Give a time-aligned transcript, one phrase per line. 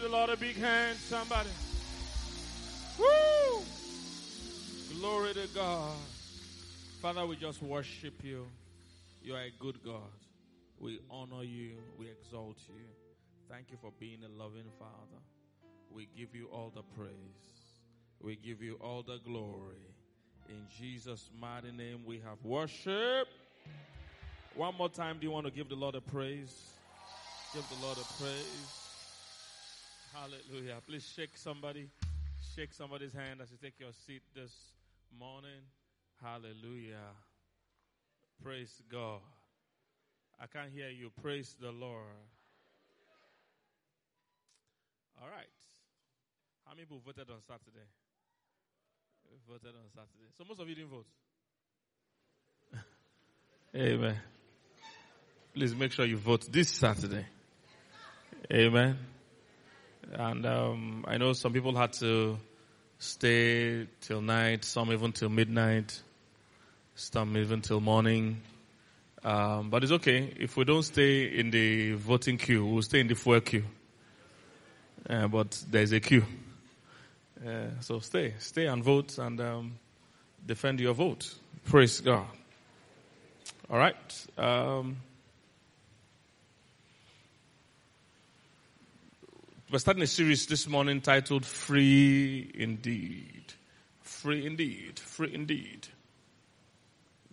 [0.00, 1.50] the Lord a big hand, somebody.
[2.98, 3.62] Woo!
[4.98, 5.96] Glory to God.
[7.02, 8.46] Father, we just worship you.
[9.22, 10.00] You are a good God.
[10.78, 11.72] We honor you.
[11.98, 12.86] We exalt you.
[13.50, 15.20] Thank you for being a loving Father.
[15.90, 17.12] We give you all the praise.
[18.22, 19.84] We give you all the glory.
[20.48, 23.28] In Jesus' mighty name, we have worship.
[24.54, 26.74] One more time, do you want to give the Lord a praise?
[27.52, 28.79] Give the Lord a praise.
[30.12, 30.78] Hallelujah.
[30.86, 31.88] Please shake somebody.
[32.56, 34.52] Shake somebody's hand as you take your seat this
[35.18, 35.62] morning.
[36.22, 37.14] Hallelujah.
[38.42, 39.20] Praise God.
[40.40, 41.10] I can't hear you.
[41.22, 42.02] Praise the Lord.
[45.22, 45.46] All right.
[46.66, 47.86] How many people voted on Saturday?
[49.30, 50.30] We Voted on Saturday.
[50.36, 51.06] So most of you didn't vote.
[53.76, 54.16] Amen.
[55.54, 57.26] Please make sure you vote this Saturday.
[58.52, 58.98] Amen.
[60.12, 62.38] And um, I know some people had to
[62.98, 66.00] stay till night, some even till midnight,
[66.94, 68.42] some even till morning.
[69.22, 70.32] Um, but it's okay.
[70.38, 73.64] If we don't stay in the voting queue, we'll stay in the fuel queue.
[75.08, 76.24] Uh, but there's a queue.
[77.46, 79.78] Uh, so stay, stay and vote and um,
[80.44, 81.34] defend your vote.
[81.64, 82.26] Praise God.
[83.70, 84.26] All right.
[89.70, 93.54] We're starting a series this morning titled Free Indeed.
[94.02, 94.98] Free Indeed.
[94.98, 95.86] Free Indeed.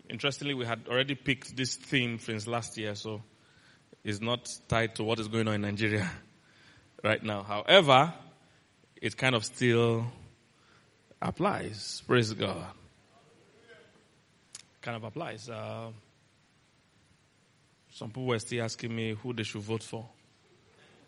[0.07, 3.23] Interestingly, we had already picked this theme since last year, so
[4.03, 6.09] it's not tied to what is going on in Nigeria
[7.03, 7.41] right now.
[7.41, 8.13] However,
[9.01, 10.05] it kind of still
[11.19, 12.03] applies.
[12.05, 12.67] Praise God.
[14.81, 15.49] Kind of applies.
[15.49, 15.89] Uh,
[17.93, 20.07] some people were still asking me who they should vote for,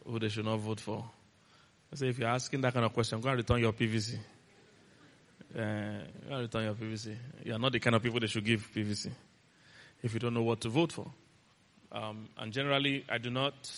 [0.07, 1.05] who they should not vote for.
[1.91, 4.15] I say, if you're asking that kind of question, go and return your PVC.
[5.55, 5.59] Uh,
[6.27, 7.15] go and return your PVC.
[7.43, 9.09] You are not the kind of people they should give PVC
[10.03, 11.11] if you don't know what to vote for.
[11.91, 13.71] Um, and generally, I do not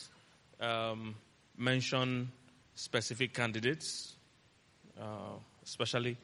[0.59, 1.15] um,
[1.57, 2.31] mention
[2.75, 4.13] specific candidates,
[4.99, 6.17] uh, especially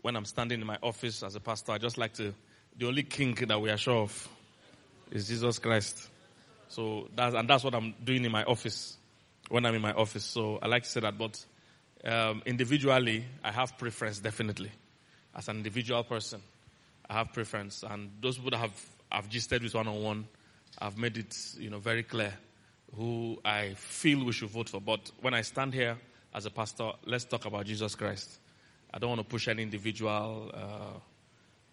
[0.00, 1.70] when I'm standing in my office as a pastor.
[1.70, 2.34] I just like to,
[2.76, 4.28] the only king that we are sure of
[5.12, 6.08] is Jesus Christ.
[6.68, 8.96] So that's, and that's what I'm doing in my office
[9.48, 10.24] when I'm in my office.
[10.24, 11.44] So I like to say that, but
[12.04, 14.70] um, individually, I have preference definitely.
[15.34, 16.42] As an individual person,
[17.08, 20.28] I have preference, and those people that have I've gisted with one on one,
[20.78, 22.32] I've made it you know very clear
[22.96, 24.80] who I feel we should vote for.
[24.80, 25.96] But when I stand here
[26.34, 28.38] as a pastor, let's talk about Jesus Christ.
[28.92, 30.98] I don't want to push any individual uh,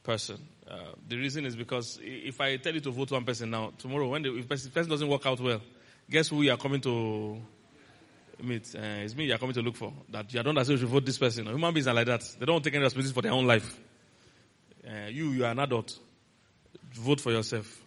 [0.03, 0.37] person.
[0.69, 4.07] Uh, the reason is because if I tell you to vote one person now, tomorrow
[4.07, 5.61] when the if person doesn't work out well,
[6.09, 7.41] guess who you are coming to
[8.43, 8.73] meet?
[8.75, 9.93] Uh, it's me you are coming to look for.
[10.09, 11.45] That you don't say you should vote this person.
[11.45, 12.23] Human beings are like that.
[12.39, 13.79] They don't take any responsibility for their own life.
[14.87, 15.97] Uh, you, you are an adult.
[16.93, 17.81] Vote for yourself.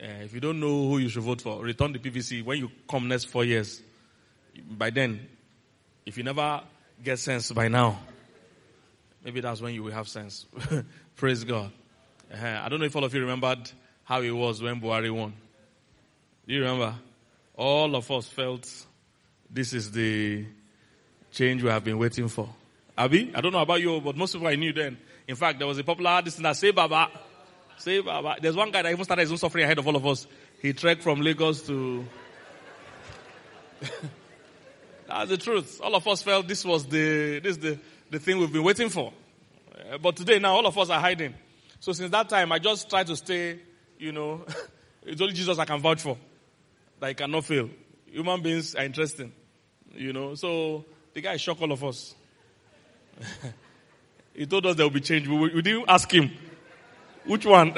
[0.00, 2.70] Uh, if you don't know who you should vote for, return the PVC when you
[2.88, 3.82] come next four years.
[4.70, 5.28] By then,
[6.06, 6.62] if you never
[7.02, 7.98] get sense by now,
[9.24, 10.46] maybe that's when you will have sense.
[11.16, 11.70] Praise God.
[12.32, 13.70] Uh, I don't know if all of you remembered
[14.04, 15.32] how it was when Buhari won.
[16.46, 16.94] Do you remember?
[17.56, 18.86] All of us felt
[19.50, 20.46] this is the
[21.32, 22.48] change we have been waiting for.
[22.96, 24.98] Abi, I don't know about you, but most people I knew then.
[25.26, 27.08] In fact, there was a popular artist that say Baba.
[27.76, 28.36] Say Baba.
[28.40, 30.26] There's one guy that even started his own suffering ahead of all of us.
[30.60, 32.04] He trekked from Lagos to.
[35.06, 35.80] That's the truth.
[35.82, 37.78] All of us felt this was the this the,
[38.10, 39.12] the thing we've been waiting for.
[39.72, 41.34] Uh, but today now all of us are hiding.
[41.80, 43.60] So since that time I just try to stay,
[43.98, 44.44] you know,
[45.04, 46.18] it's only Jesus I can vouch for.
[46.98, 47.70] That I cannot fail.
[48.10, 49.32] Human beings are interesting.
[49.98, 52.14] You know, so the guy shocked all of us.
[54.32, 55.26] he told us there will be change.
[55.26, 56.30] We, we didn't ask him
[57.24, 57.74] which one.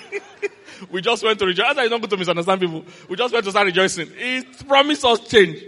[0.90, 1.76] we just went to rejoice.
[1.76, 2.82] Not good to misunderstand people.
[3.10, 4.08] We just went to start rejoicing.
[4.16, 5.62] He promised us change.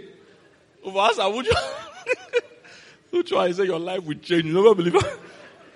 [0.83, 1.53] Over us, would you?
[3.11, 3.47] Which one?
[3.47, 4.45] He said your life will change.
[4.45, 5.19] You never believe it.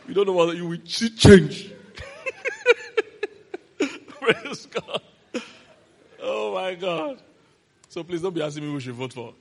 [0.08, 1.72] You don't know what you will see change.
[4.20, 5.02] Praise God.
[6.24, 7.22] Oh my God.
[7.88, 9.34] So please don't be asking me who should vote for.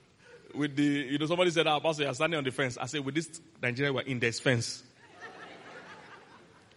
[0.53, 2.77] With the, you know, somebody said, ah, Pastor, you're standing on the fence.
[2.77, 4.83] I said, with this Nigeria, we're in this fence.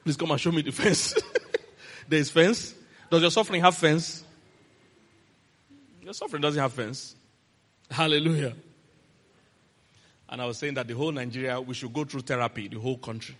[0.04, 1.14] Please come and show me the fence.
[2.08, 2.74] there is fence.
[3.10, 4.22] Does your suffering have fence?
[6.02, 7.16] Your suffering doesn't have fence.
[7.90, 8.54] Hallelujah.
[10.28, 12.98] And I was saying that the whole Nigeria, we should go through therapy, the whole
[12.98, 13.36] country.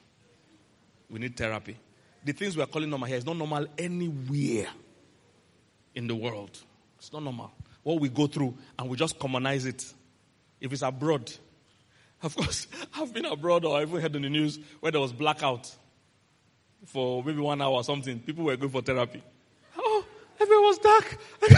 [1.11, 1.77] We need therapy.
[2.25, 4.69] The things we're calling normal here is not normal anywhere
[5.95, 6.59] in the world.
[6.99, 7.53] It's not normal.
[7.83, 9.85] What we go through, and we just commonize it.
[10.65, 11.31] If it's abroad,
[12.23, 12.67] of course,
[12.99, 15.71] I've been abroad or I've even heard in the news where there was blackout
[16.87, 18.19] for maybe one hour or something.
[18.21, 19.23] People were going for therapy.
[19.77, 20.07] Oh,
[20.41, 21.19] everywhere was dark.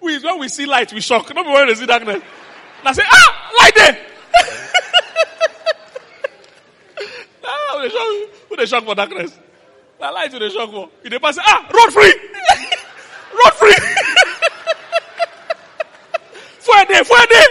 [0.00, 1.34] we, when we see light, we shock.
[1.34, 2.22] Not when we see darkness.
[2.78, 3.98] And I say, ah, light there.
[7.44, 8.06] ah, they shock,
[8.56, 9.36] they shock for darkness?
[10.02, 10.88] The light who they shock for.
[11.04, 12.12] If they pass, ah, road free.
[13.38, 13.92] road free.
[16.88, 17.46] There, fire there.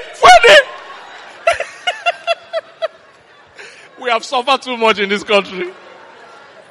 [4.01, 5.71] we have suffered too much in this country.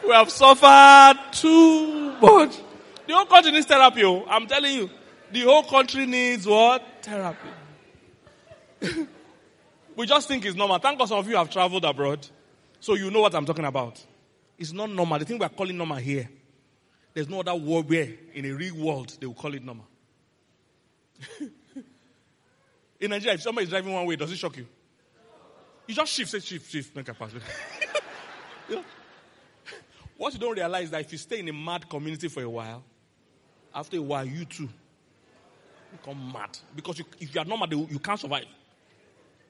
[0.04, 2.58] We have suffered too much.
[3.06, 4.04] The whole country needs therapy.
[4.04, 4.26] oh.
[4.28, 4.90] I'm telling you.
[5.32, 6.84] The whole country needs what?
[7.00, 7.48] Therapy.
[9.96, 10.78] we just think it's normal.
[10.78, 12.26] Thank God some of you have traveled abroad.
[12.80, 14.04] So you know what I'm talking about.
[14.60, 15.18] It's not normal.
[15.18, 16.28] The thing we're calling normal here.
[17.14, 19.86] There's no other world where in a real world they will call it normal.
[23.00, 24.66] in Nigeria, if somebody is driving one way, does it shock you?
[25.86, 27.32] You just shift, say shift, shift, make a pass.
[28.68, 28.84] You know?
[30.16, 32.48] What you don't realize is that if you stay in a mad community for a
[32.48, 32.84] while,
[33.74, 34.68] after a while, you too
[35.90, 36.56] become mad.
[36.76, 38.44] Because you, if you are normal, you can't survive.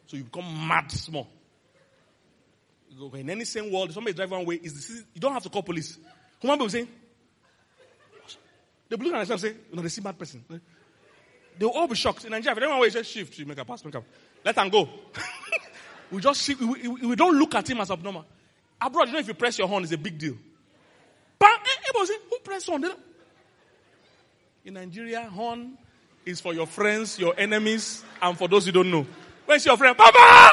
[0.07, 1.29] So you become mad small.
[3.15, 5.63] In any same world, if somebody is driving one way, you don't have to call
[5.63, 5.99] police.
[6.41, 6.87] Human people say,
[8.89, 10.45] they look at themselves and say, know, they see mad person.
[11.59, 12.25] They will all be shocked.
[12.25, 14.03] In Nigeria, if anyone just shift, you make a pass, make a
[14.45, 14.89] let them go.
[16.11, 18.25] we just shift, we, we, we don't look at him as abnormal.
[18.81, 20.35] Abroad, you know, if you press your horn, it's a big deal.
[21.39, 22.85] But eh, eh, everybody say, who press horn?
[24.65, 25.77] In Nigeria, horn
[26.25, 29.07] is for your friends, your enemies, and for those you don't know.
[29.47, 29.97] Where's your friend?
[29.97, 30.51] Papa!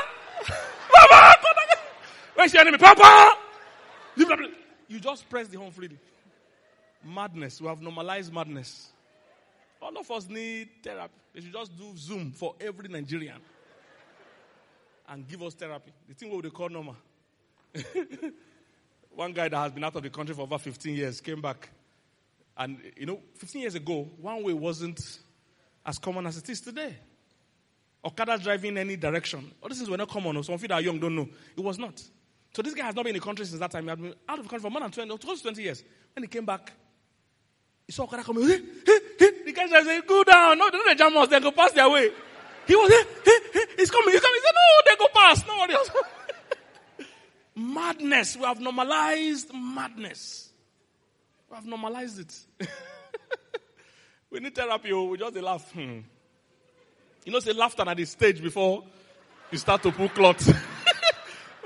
[2.38, 2.78] Where's your enemy?
[2.78, 3.36] Papa!
[4.88, 5.98] You just press the home freely.
[7.04, 7.60] Madness.
[7.60, 8.90] We have normalized madness.
[9.82, 11.16] All of us need therapy.
[11.34, 13.40] They should just do Zoom for every Nigerian
[15.10, 15.92] and give us therapy.
[16.08, 16.96] The thing what they call normal.
[19.16, 21.70] One guy that has been out of the country for over 15 years came back.
[22.56, 25.22] And, you know, 15 years ago, one way wasn't
[25.84, 26.96] as common as it is today.
[28.06, 29.52] Okada driving any direction.
[29.60, 30.44] All these things were not common.
[30.44, 31.28] Some of you that are young don't know.
[31.56, 32.00] It was not.
[32.58, 33.84] So this guy has not been in the country since that time.
[33.84, 35.84] He had been out of the country for more than 20, close to 20 years.
[36.16, 36.72] When he came back,
[37.86, 38.48] he saw Okada coming.
[38.48, 39.32] Hey, hey, hey.
[39.46, 40.58] The guy said, go down.
[40.58, 41.28] No, they don't jam us.
[41.28, 42.10] They go past their way.
[42.66, 43.04] He was, hey,
[43.54, 43.66] hey.
[43.78, 44.12] He's coming.
[44.12, 44.42] He's coming.
[44.42, 45.46] He said, no, they go past.
[45.48, 45.92] Nobody else.
[47.56, 48.36] madness.
[48.38, 50.50] We have normalized madness.
[51.52, 52.68] We have normalized it.
[54.32, 54.94] we need therapy.
[54.94, 55.04] Oh.
[55.04, 55.72] We just laugh.
[55.74, 56.00] Hmm.
[57.24, 58.84] You know, say laughter at the stage before
[59.52, 60.74] you start to pull cloth.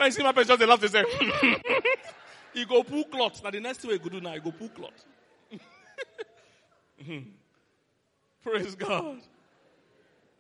[0.01, 1.05] when you see my just dey laugh, they say,
[2.55, 3.43] you go pull cloth.
[3.43, 5.05] Now the next thing we go do now, you go pull cloth.
[8.43, 9.17] Praise God.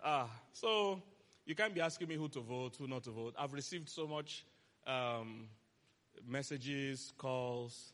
[0.03, 0.99] Ah, so
[1.45, 3.35] you can't be asking me who to vote, who not to vote.
[3.37, 4.45] I've received so much
[4.87, 5.47] um,
[6.27, 7.93] messages, calls.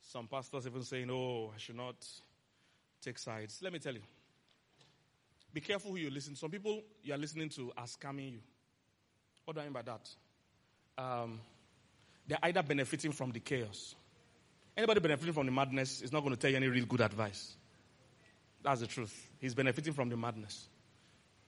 [0.00, 1.94] Some pastors even saying, "Oh, I should not
[3.00, 4.02] take sides." Let me tell you.
[5.52, 6.34] Be careful who you listen.
[6.34, 8.40] Some people you are listening to are scamming you.
[9.44, 10.08] What do I mean by that?
[10.96, 11.40] Um,
[12.26, 13.94] they're either benefiting from the chaos.
[14.76, 17.54] Anybody benefiting from the madness is not going to tell you any real good advice.
[18.62, 19.30] That's the truth.
[19.40, 20.68] He's benefiting from the madness.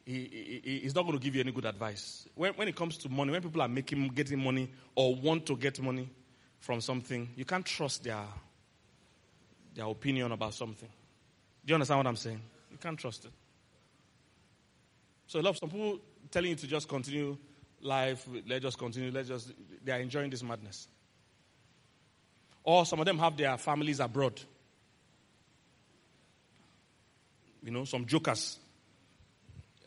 [0.05, 2.29] He, he, he's not going to give you any good advice.
[2.35, 5.57] When, when it comes to money, when people are making, getting money or want to
[5.57, 6.09] get money
[6.61, 8.23] from something, you can't trust their,
[9.75, 10.89] their opinion about something.
[11.65, 12.41] Do you understand what I'm saying?
[12.71, 13.33] You can't trust it.
[15.27, 15.99] So, a lot of some people
[16.31, 17.37] telling you to just continue
[17.87, 19.53] life, let's just continue, let's just,
[19.85, 20.89] they are enjoying this madness.
[22.63, 24.41] Or some of them have their families abroad.
[27.63, 28.59] You know, some jokers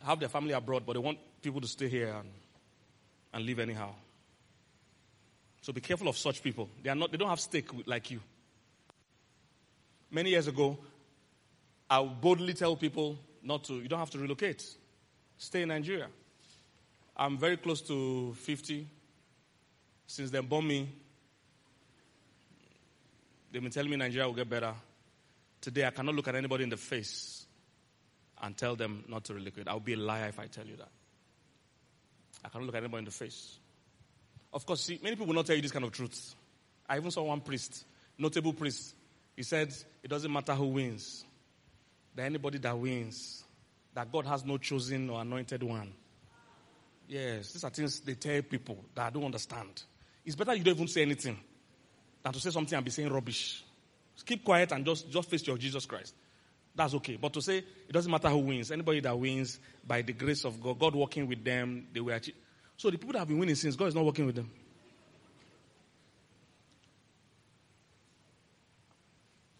[0.03, 2.29] have their family abroad, but they want people to stay here and,
[3.33, 3.93] and live anyhow.
[5.61, 6.69] So be careful of such people.
[6.81, 7.11] They are not.
[7.11, 8.21] They don't have stake like you.
[10.09, 10.77] Many years ago,
[11.89, 14.63] I would boldly tell people not to, you don't have to relocate.
[15.37, 16.07] Stay in Nigeria.
[17.19, 18.87] I'm very close to 50.
[20.07, 20.89] Since they born me,
[23.51, 24.73] they've been telling me Nigeria will get better.
[25.59, 27.45] Today, I cannot look at anybody in the face
[28.41, 29.67] and tell them not to relocate.
[29.67, 30.87] I'll be a liar if I tell you that.
[32.45, 33.57] I cannot look at anybody in the face.
[34.53, 36.33] Of course, see, many people will not tell you this kind of truth.
[36.87, 37.83] I even saw one priest,
[38.17, 38.95] notable priest.
[39.35, 41.25] He said, It doesn't matter who wins,
[42.15, 43.43] that anybody that wins,
[43.93, 45.91] that God has no chosen or anointed one.
[47.09, 49.81] Yes, these are things they tell people that I don't understand.
[50.23, 51.39] It's better you don't even say anything
[52.21, 53.63] than to say something and be saying rubbish.
[54.13, 56.13] Just keep quiet and just, just face your Jesus Christ.
[56.75, 57.17] That's okay.
[57.19, 60.61] But to say it doesn't matter who wins, anybody that wins by the grace of
[60.61, 62.35] God, God working with them, they will achieve.
[62.77, 64.51] So the people that have been winning since, God is not working with them.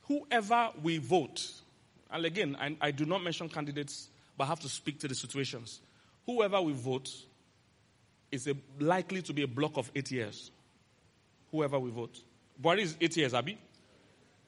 [0.03, 1.49] Whoever we vote,
[2.11, 5.15] and again, I, I do not mention candidates, but I have to speak to the
[5.15, 5.79] situations.
[6.27, 7.09] Whoever we vote
[8.31, 10.51] is a, likely to be a block of eight years.
[11.51, 12.19] Whoever we vote.
[12.62, 13.57] Buhari is eight years, Abi.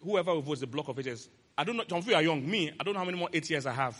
[0.03, 1.29] Whoever we vote is a block of eight years.
[1.57, 2.49] I don't know, John, you are young.
[2.49, 3.97] Me, I don't know how many more eight years I have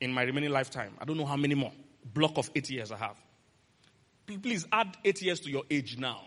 [0.00, 0.92] in my remaining lifetime.
[1.00, 1.72] I don't know how many more
[2.14, 3.16] block of eight years I have.
[4.42, 6.22] Please add eight years to your age now.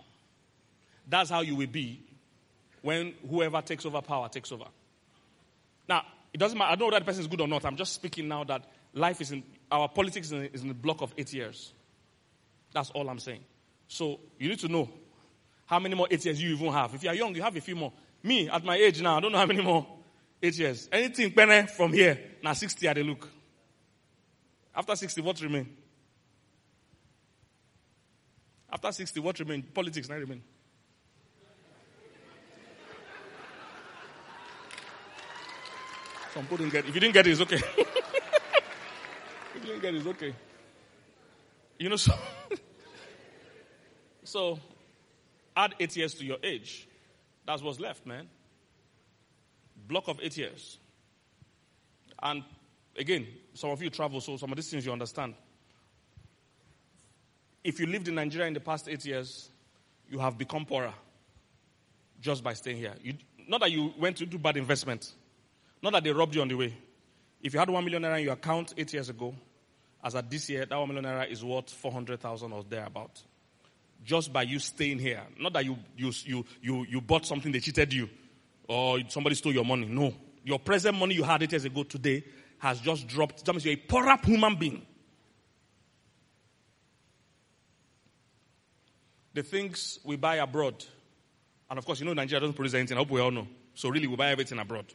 [1.08, 2.01] That's how you will be
[2.81, 4.65] when whoever takes over power takes over.
[5.88, 6.03] Now,
[6.34, 6.72] it doesn't matter.
[6.72, 7.65] I don't know whether the person is good or not.
[7.65, 10.74] I'm just speaking now that life is in, our politics is in, is in a
[10.74, 11.74] block of eight years.
[12.71, 13.43] That's all I'm saying.
[13.88, 14.89] So you need to know
[15.65, 16.93] how many more eight years you even have.
[16.93, 17.93] If you are young, you have a few more.
[18.23, 19.85] Me, at my age now, I don't know how many more
[20.41, 20.89] eight years.
[20.91, 23.27] Anything penny from here, now 60 at the look.
[24.75, 25.69] After 60, what remain?
[28.71, 29.63] After 60, what remain?
[29.63, 30.41] Politics now remain.
[36.33, 36.89] Some people didn't get it.
[36.89, 37.55] If you didn't get it, it's okay.
[39.55, 40.35] if you didn't get it, it's okay.
[41.79, 42.13] You know, so,
[44.29, 44.59] so
[45.55, 46.88] add eight years to your age.
[47.45, 48.27] That's what's left, man.
[49.88, 50.77] Block of eight years.
[52.21, 52.43] And
[52.98, 55.33] again, some of you travel, so some of these things you understand.
[57.63, 59.50] If you lived in Nigeria in the past eight years,
[60.09, 60.93] you have become poorer
[62.21, 62.93] just by staying here.
[63.01, 63.13] You,
[63.48, 65.12] not that you went to do bad investment,
[65.81, 66.74] not that they robbed you on the way.
[67.41, 69.33] If you had one million naira in your account eight years ago,
[70.03, 73.24] as at this year, that one million naira is worth 400,000 or thereabout.
[74.03, 75.22] Just by you staying here.
[75.39, 78.10] Not that you, you, you, you, you bought something, they cheated you,
[78.68, 79.88] or somebody stole your money.
[79.88, 80.13] No.
[80.44, 82.24] Your present money you had eight years ago today
[82.60, 83.44] has just dropped.
[83.46, 84.86] That means you're a poorer human being.
[89.34, 90.84] The things we buy abroad,
[91.70, 92.98] and of course, you know Nigeria doesn't produce anything.
[92.98, 93.48] I hope we all know.
[93.75, 94.91] So really, we buy everything abroad.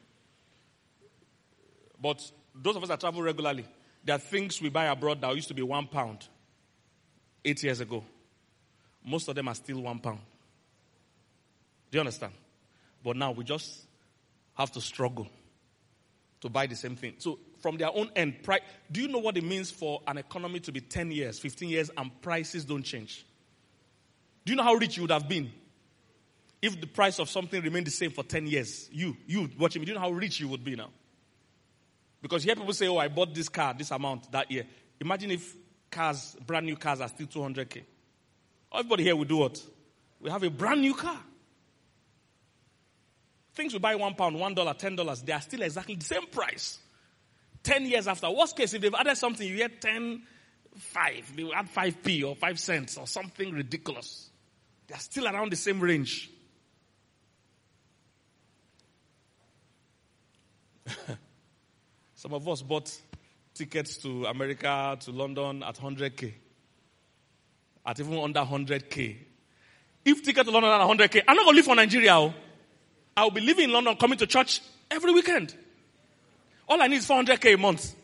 [2.00, 2.20] But
[2.54, 3.64] those of us that travel regularly,
[4.04, 6.26] there are things we buy abroad that used to be one pound
[7.44, 8.04] eight years ago.
[9.04, 10.20] Most of them are still one pound.
[11.90, 12.32] Do you understand?
[13.02, 13.84] But now we just
[14.54, 15.28] have to struggle
[16.40, 17.14] to buy the same thing.
[17.18, 20.60] So, from their own end, pri- do you know what it means for an economy
[20.60, 23.24] to be 10 years, 15 years, and prices don't change?
[24.44, 25.50] Do you know how rich you would have been
[26.60, 28.88] if the price of something remained the same for 10 years?
[28.92, 30.90] You, you watching me, do you know how rich you would be now?
[32.20, 34.64] Because hear people say, oh, I bought this car, this amount that year.
[35.00, 35.56] Imagine if
[35.90, 37.82] cars, brand new cars are still 200k.
[38.74, 39.62] Everybody here will do what?
[40.20, 41.18] We have a brand new car.
[43.54, 46.26] Things we buy one pound, one dollar, ten dollars, they are still exactly the same
[46.26, 46.78] price.
[47.62, 48.28] Ten years after.
[48.30, 50.22] Worst case, if they've added something, you get ten,
[50.76, 51.32] five.
[51.36, 54.30] They will add 5p or 5 cents or something ridiculous.
[54.86, 56.30] They are still around the same range.
[62.14, 62.94] Some of us bought
[63.54, 66.34] tickets to America, to London at 100k.
[67.86, 69.16] At even under 100k.
[70.04, 72.14] If ticket to London at 100k, I'm not going to live for Nigeria.
[72.14, 72.34] Oh.
[73.16, 74.60] I'll be living in London, coming to church
[74.90, 75.54] every weekend.
[76.68, 77.94] All I need is 400k a month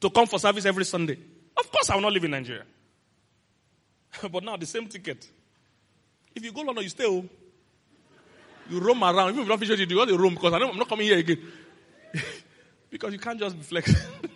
[0.00, 1.18] to come for service every Sunday.
[1.56, 2.64] Of course, I will not live in Nigeria.
[4.30, 5.28] but now, the same ticket.
[6.34, 7.28] If you go London, you stay home.
[8.68, 9.30] You roam around.
[9.30, 10.88] Even if you don't finish you do all the roam because I know I'm not
[10.88, 11.38] coming here again.
[12.90, 14.00] Because you can't just be flexible.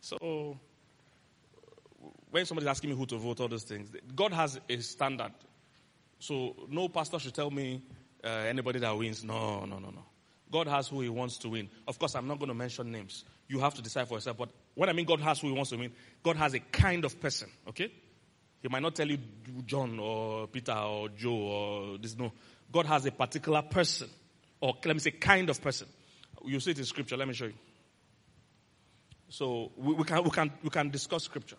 [0.00, 0.58] so,
[2.32, 5.32] when somebody's asking me who to vote, all those things, God has a standard.
[6.18, 7.82] So, no pastor should tell me
[8.24, 9.22] uh, anybody that wins.
[9.22, 10.04] No, no, no, no.
[10.50, 11.68] God has who he wants to win.
[11.86, 13.24] Of course, I'm not going to mention names.
[13.48, 14.38] You have to decide for yourself.
[14.38, 17.04] But when I mean God has who he wants to win, God has a kind
[17.04, 17.92] of person, okay?
[18.62, 19.18] He might not tell you
[19.66, 22.32] John or Peter or Joe or this, no.
[22.70, 24.08] God has a particular person,
[24.58, 25.86] or let me say, kind of person.
[26.46, 27.18] You see it in scripture.
[27.18, 27.54] Let me show you.
[29.28, 31.56] So we, we can, we, can, we can discuss scripture.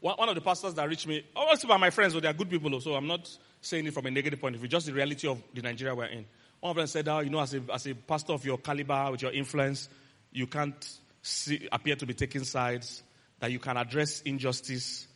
[0.00, 2.48] One, of the pastors that reached me, also by my friends, so they are good
[2.48, 3.28] people, so I'm not
[3.60, 6.04] saying it from a negative point of view, just the reality of the Nigeria we're
[6.04, 6.24] in.
[6.60, 9.10] One of them said, oh, you know, as a, as a pastor of your caliber,
[9.10, 9.88] with your influence,
[10.30, 10.88] you can't
[11.20, 13.02] see, appear to be taking sides,
[13.40, 15.08] that you can address injustice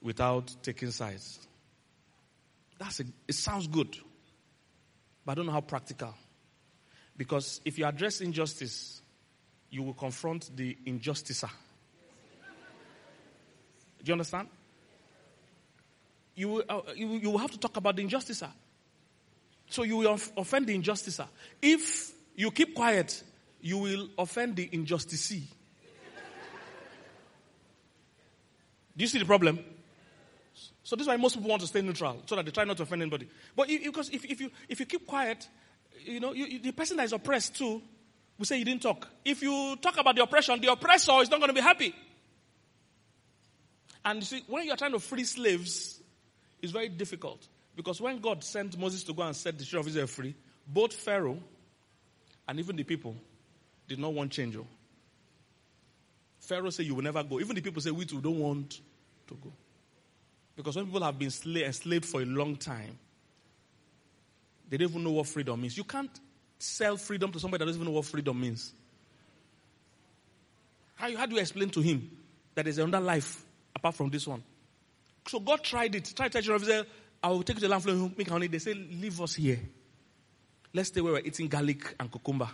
[0.00, 1.46] without taking sides.
[2.78, 3.94] That's a, it sounds good,
[5.24, 6.14] but I don't know how practical.
[7.14, 9.02] Because if you address injustice,
[9.70, 11.50] you will confront the injusticer.
[14.02, 14.48] Do you understand?
[16.34, 18.50] You uh, you, you will have to talk about the injusticer.
[19.68, 21.26] So you will offend the injusticer.
[21.62, 23.22] If you keep quiet,
[23.60, 25.42] you will offend the injusticee.
[28.96, 29.58] Do you see the problem?
[30.82, 32.76] So this is why most people want to stay neutral, so that they try not
[32.78, 33.28] to offend anybody.
[33.54, 35.48] But because if, if, you, if you keep quiet,
[36.04, 37.80] you know, you, the person that is oppressed too
[38.38, 39.06] will say you didn't talk.
[39.24, 41.94] If you talk about the oppression, the oppressor is not going to be happy.
[44.04, 46.00] And you see, when you're trying to free slaves,
[46.62, 47.46] it's very difficult.
[47.76, 50.34] Because when God sent Moses to go and set the children of Israel free,
[50.66, 51.38] both Pharaoh
[52.48, 53.14] and even the people
[53.86, 54.56] did not want change.
[54.56, 54.66] Oh.
[56.40, 57.40] Pharaoh said, You will never go.
[57.40, 58.80] Even the people say, We too don't want
[59.28, 59.52] to go.
[60.56, 62.98] Because when people have been enslaved for a long time,
[64.68, 65.76] they don't even know what freedom means.
[65.76, 66.10] You can't
[66.58, 68.72] sell freedom to somebody that doesn't even know what freedom means.
[70.94, 72.10] How, how do you explain to him
[72.54, 73.42] that there's another life
[73.74, 74.42] apart from this one?
[75.26, 76.12] So God tried it.
[76.16, 76.84] Tried to tell Israel,
[77.22, 78.46] I will take you to the land flowing milk honey.
[78.46, 79.60] They say, leave us here.
[80.72, 82.48] Let's stay where we're eating garlic and cucumber.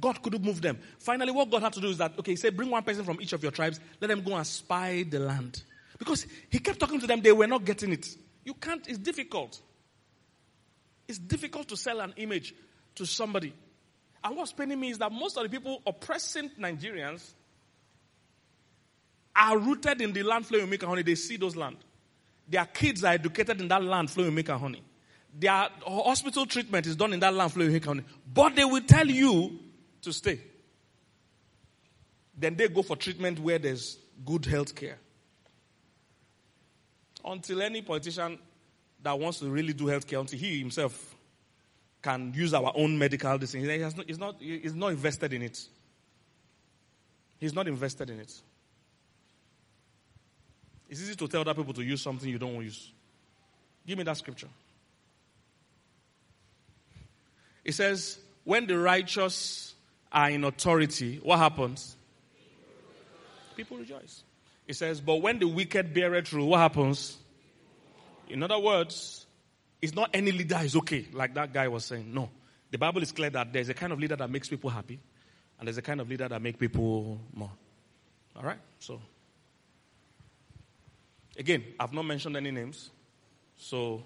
[0.00, 0.78] God couldn't move them.
[0.98, 3.20] Finally, what God had to do is that, okay, he said, bring one person from
[3.20, 5.62] each of your tribes, let them go and spy the land.
[5.98, 8.06] Because he kept talking to them, they were not getting it.
[8.44, 9.60] You can't, it's difficult.
[11.06, 12.54] It's difficult to sell an image
[12.94, 13.52] to somebody.
[14.24, 17.32] And what's paining me is that most of the people oppressing Nigerians
[19.34, 21.02] are rooted in the land flowing milk and honey.
[21.02, 21.76] They see those land.
[22.48, 24.82] Their kids are educated in that land flowing milk and honey.
[25.38, 28.04] Their hospital treatment is done in that land flowing milk and honey.
[28.32, 29.58] But they will tell you
[30.02, 30.40] to stay.
[32.36, 34.98] Then they go for treatment where there's good health care.
[37.24, 38.38] Until any politician
[39.02, 41.14] that wants to really do health care, until he himself
[42.02, 45.64] can use our own medical decision, he not, he's, not, he's not invested in it.
[47.38, 48.32] He's not invested in it.
[50.92, 52.92] It's easy to tell other people to use something you don't want to use.
[53.86, 54.48] Give me that scripture.
[57.64, 59.74] It says, when the righteous
[60.12, 61.96] are in authority, what happens?
[63.56, 64.22] People rejoice.
[64.68, 67.16] It says, but when the wicked bear it through, what happens?
[68.28, 69.24] In other words,
[69.80, 72.12] it's not any leader is okay, like that guy was saying.
[72.12, 72.28] No.
[72.70, 75.00] The Bible is clear that there's a kind of leader that makes people happy,
[75.58, 77.50] and there's a kind of leader that makes people more.
[78.36, 78.58] All right?
[78.78, 79.00] So
[81.38, 82.90] Again, I've not mentioned any names,
[83.56, 84.04] so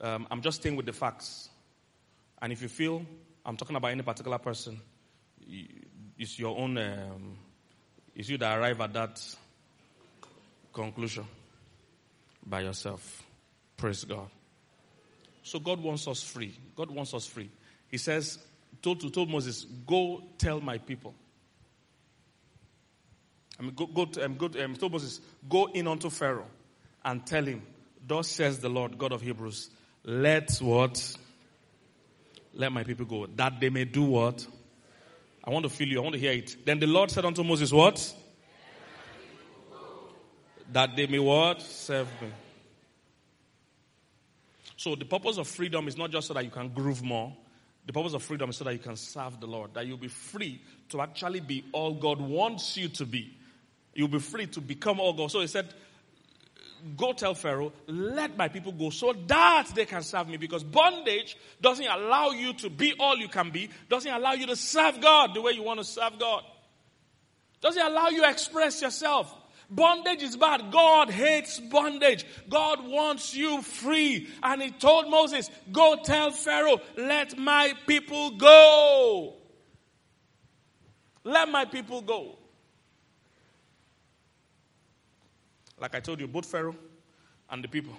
[0.00, 1.48] um, I'm just staying with the facts.
[2.40, 3.06] And if you feel
[3.44, 4.80] I'm talking about any particular person,
[6.18, 7.38] it's your own, um,
[8.14, 9.36] it's you that arrive at that
[10.72, 11.24] conclusion
[12.46, 13.22] by yourself.
[13.76, 14.28] Praise God.
[15.42, 16.56] So God wants us free.
[16.76, 17.50] God wants us free.
[17.88, 18.38] He says,
[18.80, 21.14] told, to, told Moses, go tell my people.
[23.58, 26.48] I mean, go, go, to, um, go to, um, told Moses, go in unto Pharaoh
[27.04, 27.62] and tell him,
[28.06, 29.70] thus says the Lord, God of Hebrews,
[30.04, 31.16] let what?
[32.54, 34.46] Let my people go, that they may do what?
[35.44, 35.98] I want to feel you.
[35.98, 36.64] I want to hear it.
[36.64, 38.14] Then the Lord said unto Moses, what?
[40.70, 41.60] That they may what?
[41.62, 42.28] Serve me.
[44.76, 47.36] So the purpose of freedom is not just so that you can groove more.
[47.86, 49.74] The purpose of freedom is so that you can serve the Lord.
[49.74, 50.60] That you'll be free
[50.90, 53.36] to actually be all God wants you to be.
[53.94, 55.30] You'll be free to become all God.
[55.30, 55.72] So he said,
[56.96, 60.36] Go tell Pharaoh, let my people go so that they can serve me.
[60.36, 64.56] Because bondage doesn't allow you to be all you can be, doesn't allow you to
[64.56, 66.42] serve God the way you want to serve God.
[67.60, 69.32] Doesn't allow you to express yourself.
[69.70, 70.72] Bondage is bad.
[70.72, 72.26] God hates bondage.
[72.48, 74.28] God wants you free.
[74.42, 79.36] And he told Moses, go tell Pharaoh, let my people go.
[81.22, 82.38] Let my people go.
[85.82, 86.76] Like I told you, both Pharaoh
[87.50, 87.92] and the people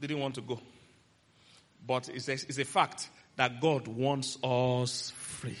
[0.00, 0.58] didn't want to go.
[1.86, 5.58] But it's a, it's a fact that God wants us free.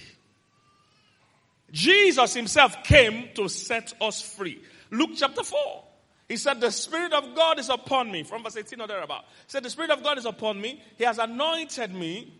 [1.70, 4.62] Jesus himself came to set us free.
[4.90, 5.84] Luke chapter 4.
[6.28, 8.22] He said, The Spirit of God is upon me.
[8.22, 9.24] From verse 18 or thereabout.
[9.24, 10.82] He said, The Spirit of God is upon me.
[10.96, 12.32] He has anointed me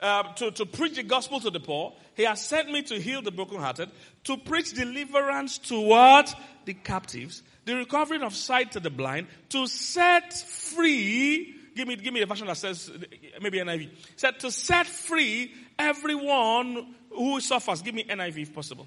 [0.00, 1.94] uh, to, to preach the gospel to the poor.
[2.14, 3.90] He has sent me to heal the brokenhearted,
[4.24, 6.34] to preach deliverance to what?
[6.64, 11.54] The captives, the recovery of sight to the blind, to set free.
[11.74, 12.90] Give me, give me a version that says,
[13.40, 13.90] maybe NIV.
[14.16, 17.82] Said to set free everyone who suffers.
[17.82, 18.86] Give me NIV if possible.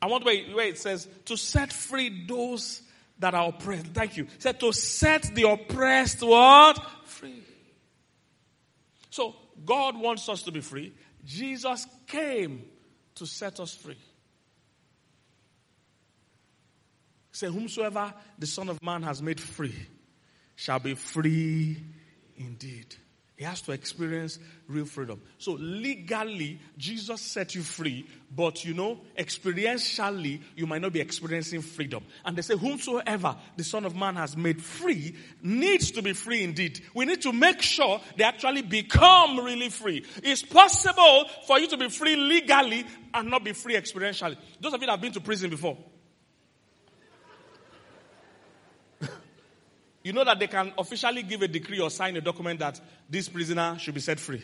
[0.00, 2.82] I want where, where it says to set free those
[3.18, 3.86] that are oppressed.
[3.86, 4.26] Thank you.
[4.38, 6.84] said to set the oppressed what?
[7.04, 7.42] Free.
[9.10, 9.34] So
[9.64, 10.92] God wants us to be free.
[11.24, 12.64] Jesus came
[13.14, 13.96] to set us free.
[17.36, 19.74] Say, whomsoever the Son of Man has made free
[20.54, 21.76] shall be free
[22.34, 22.96] indeed.
[23.36, 25.20] He has to experience real freedom.
[25.36, 31.60] So legally, Jesus set you free, but you know, experientially, you might not be experiencing
[31.60, 32.04] freedom.
[32.24, 36.42] And they say, whomsoever the Son of Man has made free needs to be free
[36.42, 36.80] indeed.
[36.94, 40.06] We need to make sure they actually become really free.
[40.22, 44.38] It's possible for you to be free legally and not be free experientially.
[44.58, 45.76] Those of you that have been to prison before,
[50.06, 53.28] you know that they can officially give a decree or sign a document that this
[53.28, 54.40] prisoner should be set free.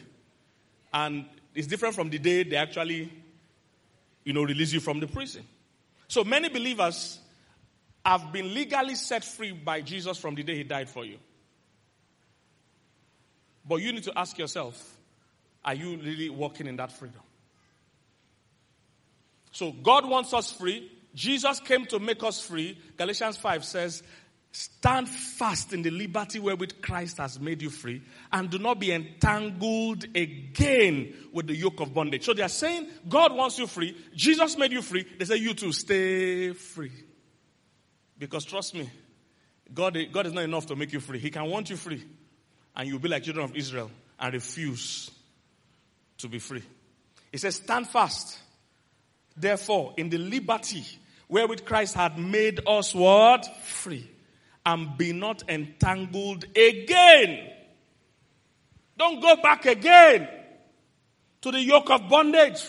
[0.92, 3.12] And it's different from the day they actually,
[4.24, 5.44] you know, release you from the prison.
[6.08, 7.20] So many believers
[8.04, 11.18] have been legally set free by Jesus from the day he died for you.
[13.64, 14.96] But you need to ask yourself,
[15.64, 17.20] are you really walking in that freedom?
[19.52, 20.90] So God wants us free.
[21.14, 22.76] Jesus came to make us free.
[22.96, 24.02] Galatians 5 says,
[24.54, 28.92] Stand fast in the liberty wherewith Christ has made you free and do not be
[28.92, 32.26] entangled again with the yoke of bondage.
[32.26, 33.96] So they are saying God wants you free.
[34.14, 35.06] Jesus made you free.
[35.18, 36.92] They say you too stay free.
[38.18, 38.90] Because trust me,
[39.72, 41.18] God, God is not enough to make you free.
[41.18, 42.04] He can want you free
[42.76, 45.10] and you'll be like children of Israel and refuse
[46.18, 46.62] to be free.
[47.30, 48.38] He says stand fast.
[49.34, 50.84] Therefore, in the liberty
[51.26, 53.46] wherewith Christ had made us what?
[53.64, 54.10] Free
[54.64, 57.50] and be not entangled again.
[58.96, 60.28] Don't go back again
[61.40, 62.62] to the yoke of bondage.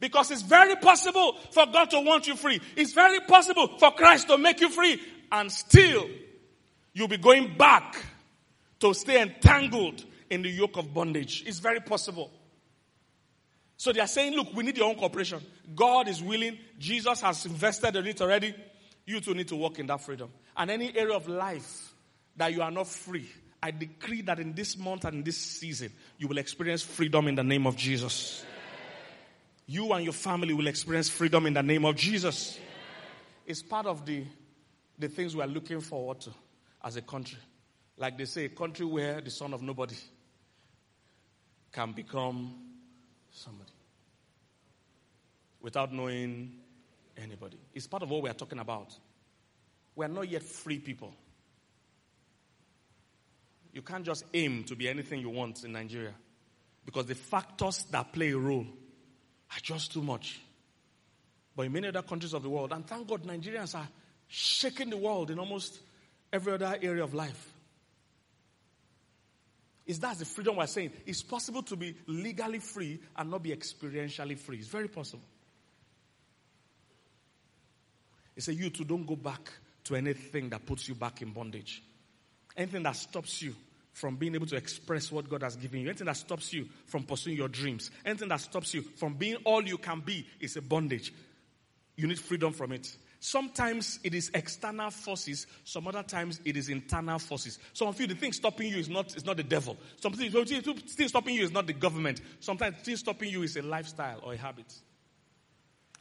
[0.00, 2.60] Because it's very possible for God to want you free.
[2.76, 5.00] It's very possible for Christ to make you free.
[5.32, 6.08] And still,
[6.92, 7.96] you'll be going back
[8.80, 11.44] to stay entangled in the yoke of bondage.
[11.46, 12.30] It's very possible.
[13.76, 15.40] So they are saying, look, we need your own cooperation.
[15.74, 16.58] God is willing.
[16.78, 18.54] Jesus has invested in it already.
[19.06, 20.30] You too need to walk in that freedom.
[20.56, 21.94] And any area of life
[22.36, 23.28] that you are not free,
[23.62, 27.34] I decree that in this month and in this season, you will experience freedom in
[27.34, 28.44] the name of Jesus.
[29.66, 32.58] You and your family will experience freedom in the name of Jesus.
[33.46, 34.24] It's part of the,
[34.98, 36.30] the things we are looking forward to
[36.82, 37.38] as a country.
[37.96, 39.96] Like they say, a country where the son of nobody
[41.72, 42.54] can become
[43.30, 43.70] somebody
[45.60, 46.52] without knowing
[47.16, 47.58] anybody.
[47.72, 48.92] It's part of what we are talking about.
[49.96, 51.14] We are not yet free people.
[53.72, 56.14] You can't just aim to be anything you want in Nigeria
[56.84, 58.66] because the factors that play a role
[59.50, 60.40] are just too much.
[61.56, 63.88] But in many other countries of the world, and thank God Nigerians are
[64.28, 65.78] shaking the world in almost
[66.32, 67.52] every other area of life.
[69.86, 70.92] Is that the freedom we're saying?
[71.04, 74.58] It's possible to be legally free and not be experientially free.
[74.58, 75.24] It's very possible.
[78.34, 79.50] He said, You too don't go back
[79.84, 81.82] to anything that puts you back in bondage.
[82.56, 83.54] Anything that stops you
[83.92, 85.88] from being able to express what God has given you.
[85.88, 87.90] Anything that stops you from pursuing your dreams.
[88.04, 91.12] Anything that stops you from being all you can be is a bondage.
[91.96, 92.96] You need freedom from it.
[93.20, 95.46] Sometimes it is external forces.
[95.64, 97.58] Some other times it is internal forces.
[97.72, 99.78] Some of you, the thing stopping you is not, is not the devil.
[100.00, 102.20] Something, thing stopping you is not the government.
[102.40, 104.70] Sometimes the thing stopping you is a lifestyle or a habit.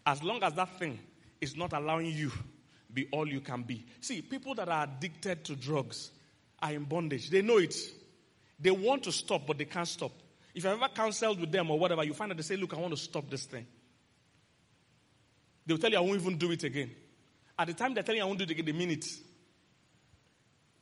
[0.05, 0.99] As long as that thing
[1.43, 2.31] is not allowing you
[2.93, 3.85] be all you can be.
[4.01, 6.11] See, people that are addicted to drugs
[6.61, 7.29] are in bondage.
[7.29, 7.75] They know it.
[8.59, 10.11] They want to stop, but they can't stop.
[10.53, 12.77] If you've ever counseled with them or whatever, you find that they say, Look, I
[12.77, 13.65] want to stop this thing.
[15.65, 16.91] They'll tell you, I won't even do it again.
[17.57, 19.05] At the time they're telling you, I won't do it again, they mean it.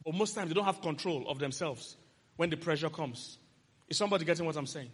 [0.03, 1.95] But most times they don't have control of themselves
[2.35, 3.37] when the pressure comes.
[3.87, 4.89] Is somebody getting what I'm saying?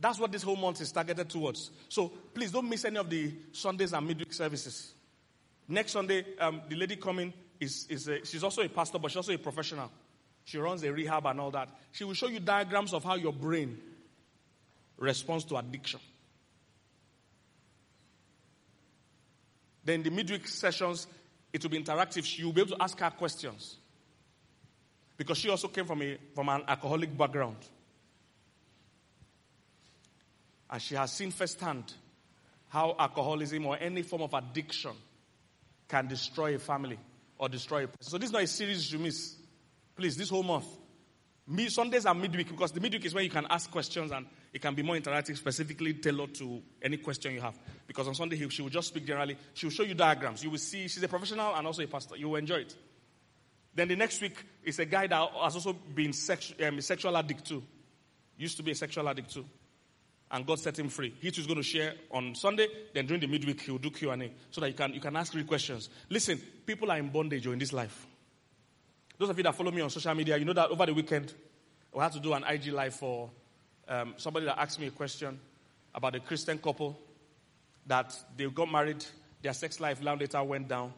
[0.00, 1.70] That's what this whole month is targeted towards.
[1.88, 4.92] So please don't miss any of the Sundays and midweek services.
[5.68, 9.16] Next Sunday, um, the lady coming is, is a, she's also a pastor, but she's
[9.16, 9.90] also a professional.
[10.44, 11.70] She runs a rehab and all that.
[11.92, 13.78] She will show you diagrams of how your brain
[14.98, 16.00] responds to addiction.
[19.84, 21.06] Then the midweek sessions,
[21.52, 22.24] it will be interactive.
[22.24, 23.76] She will be able to ask her questions.
[25.16, 27.56] Because she also came from, a, from an alcoholic background.
[30.74, 31.94] And she has seen firsthand
[32.66, 34.90] how alcoholism or any form of addiction
[35.86, 36.98] can destroy a family
[37.38, 38.10] or destroy a person.
[38.10, 39.36] So this is not a series you miss.
[39.94, 40.66] Please, this whole month.
[41.46, 44.60] Me, Sundays are midweek because the midweek is when you can ask questions and it
[44.60, 47.56] can be more interactive, specifically tailored to any question you have.
[47.86, 49.38] Because on Sunday, she will just speak generally.
[49.52, 50.42] She will show you diagrams.
[50.42, 52.16] You will see she's a professional and also a pastor.
[52.16, 52.74] You will enjoy it.
[53.72, 57.16] Then the next week is a guy that has also been sexu- um, a sexual
[57.16, 57.62] addict too.
[58.36, 59.44] Used to be a sexual addict too.
[60.34, 61.14] And God set him free.
[61.20, 62.66] He too is going to share on Sunday.
[62.92, 65.32] Then during the midweek, he will do Q&A so that you can, you can ask
[65.32, 65.88] real questions.
[66.10, 68.04] Listen, people are in bondage in this life.
[69.16, 71.32] Those of you that follow me on social media, you know that over the weekend,
[71.92, 73.30] we had to do an IG live for
[73.86, 75.38] um, somebody that asked me a question
[75.94, 76.98] about a Christian couple
[77.86, 79.06] that they got married,
[79.40, 80.92] their sex life long later went down.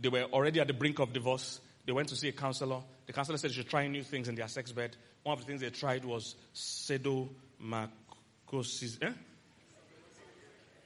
[0.00, 1.60] They were already at the brink of divorce.
[1.86, 2.80] They went to see a counselor.
[3.06, 4.96] The counselor said they should try new things in their sex bed.
[5.22, 7.90] One of the things they tried was sadomasochism.
[8.52, 9.12] Eh?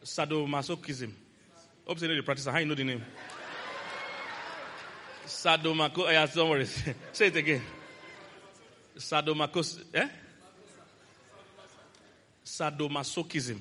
[0.04, 1.12] Sadomasochism.
[1.86, 2.46] Hope they know the practice.
[2.46, 3.02] How you know the name?
[5.26, 6.04] Sadomaco.
[6.06, 6.66] Oh, yeah, don't worry.
[7.12, 7.62] Say it again.
[8.96, 9.82] Sadomacos.
[9.92, 10.08] Eh?
[12.44, 13.58] Sadomasochism.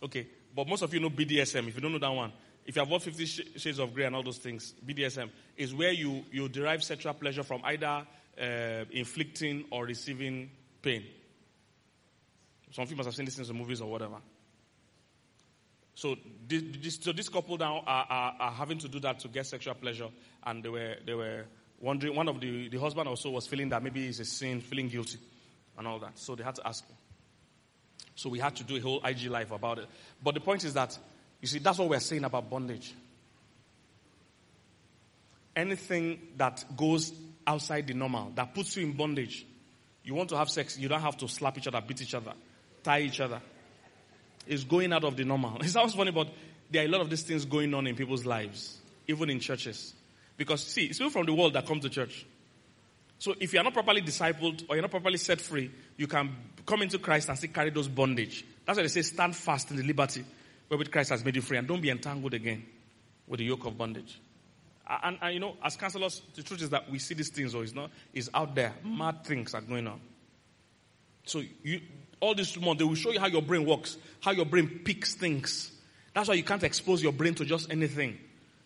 [0.00, 0.28] Okay.
[0.54, 1.66] But most of you know BDSM.
[1.66, 2.32] If you don't know that one,
[2.64, 5.90] if you have watched Fifty Shades of Grey and all those things, BDSM is where
[5.90, 8.06] you, you derive sexual pleasure from either
[8.40, 11.04] uh, inflicting or receiving pain.
[12.74, 14.16] Some of you must have seen this in the movies or whatever.
[15.94, 16.16] So
[16.48, 19.74] this, so this couple now are, are, are, having to do that to get sexual
[19.74, 20.08] pleasure,
[20.44, 21.44] and they were they were
[21.80, 22.16] wondering.
[22.16, 25.20] One of the the husband also was feeling that maybe it's a sin, feeling guilty,
[25.78, 26.18] and all that.
[26.18, 26.84] So they had to ask.
[28.16, 29.86] So we had to do a whole IG live about it.
[30.20, 30.98] But the point is that
[31.40, 32.92] you see that's what we're saying about bondage.
[35.54, 37.12] Anything that goes
[37.46, 39.46] outside the normal that puts you in bondage.
[40.02, 42.34] You want to have sex, you don't have to slap each other, beat each other,
[42.84, 43.40] tie each other
[44.46, 45.58] is going out of the normal.
[45.62, 46.28] It sounds funny, but
[46.70, 49.94] there are a lot of these things going on in people's lives, even in churches.
[50.36, 52.26] Because see, it's people from the world that come to church.
[53.18, 56.82] So if you're not properly discipled or you're not properly set free, you can come
[56.82, 58.44] into Christ and still carry those bondage.
[58.66, 60.24] That's why they say stand fast in the liberty
[60.68, 62.64] wherewith Christ has made you free and don't be entangled again
[63.26, 64.20] with the yoke of bondage.
[64.86, 67.62] And, and, you know, as counselors, the truth is that we see these things, or
[67.62, 68.74] it's not, it's out there.
[68.84, 70.00] Mad things are going on.
[71.24, 71.80] So you,
[72.24, 75.14] all this month, they will show you how your brain works, how your brain picks
[75.14, 75.70] things.
[76.14, 78.18] That's why you can't expose your brain to just anything.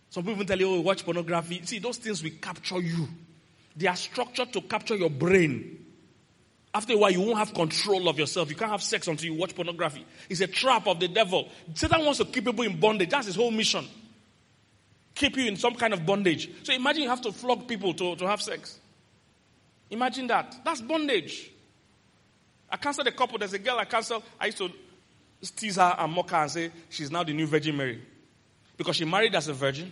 [0.09, 1.61] Some people tell you, oh, watch pornography.
[1.65, 3.07] See, those things will capture you.
[3.75, 5.85] They are structured to capture your brain.
[6.73, 8.49] After a while, you won't have control of yourself.
[8.49, 10.05] You can't have sex until you watch pornography.
[10.29, 11.49] It's a trap of the devil.
[11.73, 13.09] Satan wants to keep people in bondage.
[13.09, 13.85] That's his whole mission.
[15.15, 16.49] Keep you in some kind of bondage.
[16.63, 18.77] So imagine you have to flog people to, to have sex.
[19.89, 20.55] Imagine that.
[20.63, 21.51] That's bondage.
[22.71, 23.37] I counseled a couple.
[23.37, 24.23] There's a girl I counseled.
[24.39, 24.71] I used to
[25.55, 28.01] tease her and mock her and say she's now the new Virgin Mary.
[28.77, 29.91] Because she married as a virgin.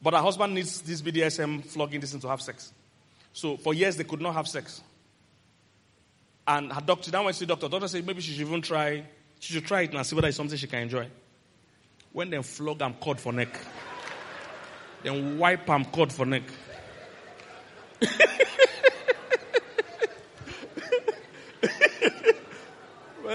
[0.00, 2.72] But her husband needs this BDSM flogging this to have sex.
[3.32, 4.80] So for years they could not have sex.
[6.46, 7.68] And her doctor, now went to the doctor.
[7.68, 9.04] Doctor said maybe she should even try,
[9.38, 11.06] she should try it and see whether it's something she can enjoy.
[12.12, 13.56] When they flog and cord for neck.
[15.04, 16.42] then wipe cord for neck.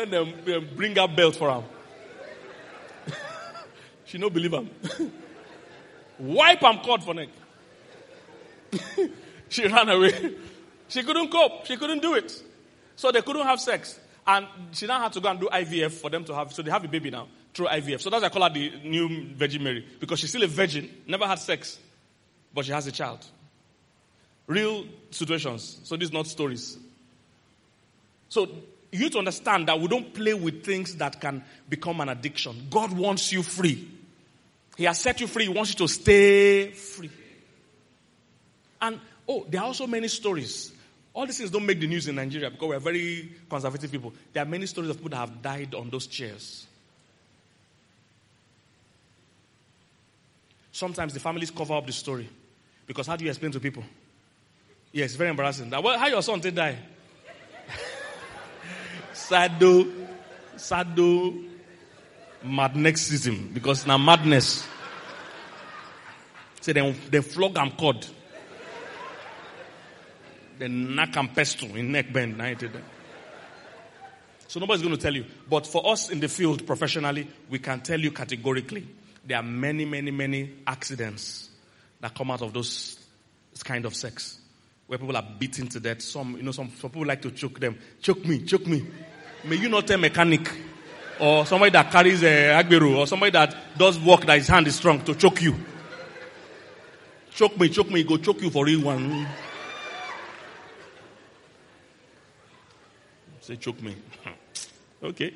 [0.06, 1.64] Them, them bring up belt for him.
[4.06, 4.70] she no believe him.
[6.20, 7.30] Wipe him cord for neck.
[9.50, 10.36] she ran away.
[10.88, 11.66] She couldn't cope.
[11.66, 12.44] She couldn't do it.
[12.96, 14.00] So they couldn't have sex.
[14.26, 16.72] And she now had to go and do IVF for them to have, so they
[16.72, 18.02] have a baby now through IVF.
[18.02, 19.86] So that's why I call her the new Virgin Mary.
[20.00, 21.80] Because she's still a virgin, never had sex,
[22.54, 23.26] but she has a child.
[24.48, 25.80] Real situations.
[25.84, 26.78] So these not stories.
[28.30, 28.50] So
[28.92, 32.68] you to understand that we don't play with things that can become an addiction.
[32.70, 33.88] God wants you free.
[34.78, 35.44] He has set you free.
[35.44, 37.10] He wants you to stay free.
[38.82, 40.72] And oh, there are also many stories.
[41.14, 44.14] All these things don't make the news in Nigeria because we're very conservative people.
[44.32, 46.68] There are many stories of people that have died on those chairs.
[50.72, 52.30] Sometimes the families cover up the story.
[52.86, 53.84] Because how do you explain to people?
[54.92, 55.72] Yes, it's very embarrassing.
[55.72, 56.78] That, well, how your son did die?
[59.28, 59.86] Sado,
[60.56, 61.34] sado
[62.44, 64.66] madnessism because now madness.
[66.62, 68.08] Say then they flog and cord.
[70.58, 72.42] Then knock and pestle in neck bend.
[74.48, 75.26] So nobody's going to tell you.
[75.50, 78.88] But for us in the field professionally, we can tell you categorically
[79.26, 81.50] there are many, many, many accidents
[82.00, 82.98] that come out of those
[83.64, 84.40] kind of sex.
[84.88, 86.02] Where people are beaten to death.
[86.02, 87.78] Some, you know, some, some people like to choke them.
[88.02, 88.88] Choke me, choke me.
[89.48, 90.52] May you not tell mechanic
[91.20, 94.68] or somebody that carries eh, a agbero or somebody that does work that his hand
[94.68, 95.56] is strong to choke you.
[97.32, 99.26] Choke me, choke me, go choke you for real one.
[103.40, 103.96] Say choke me.
[105.04, 105.34] okay.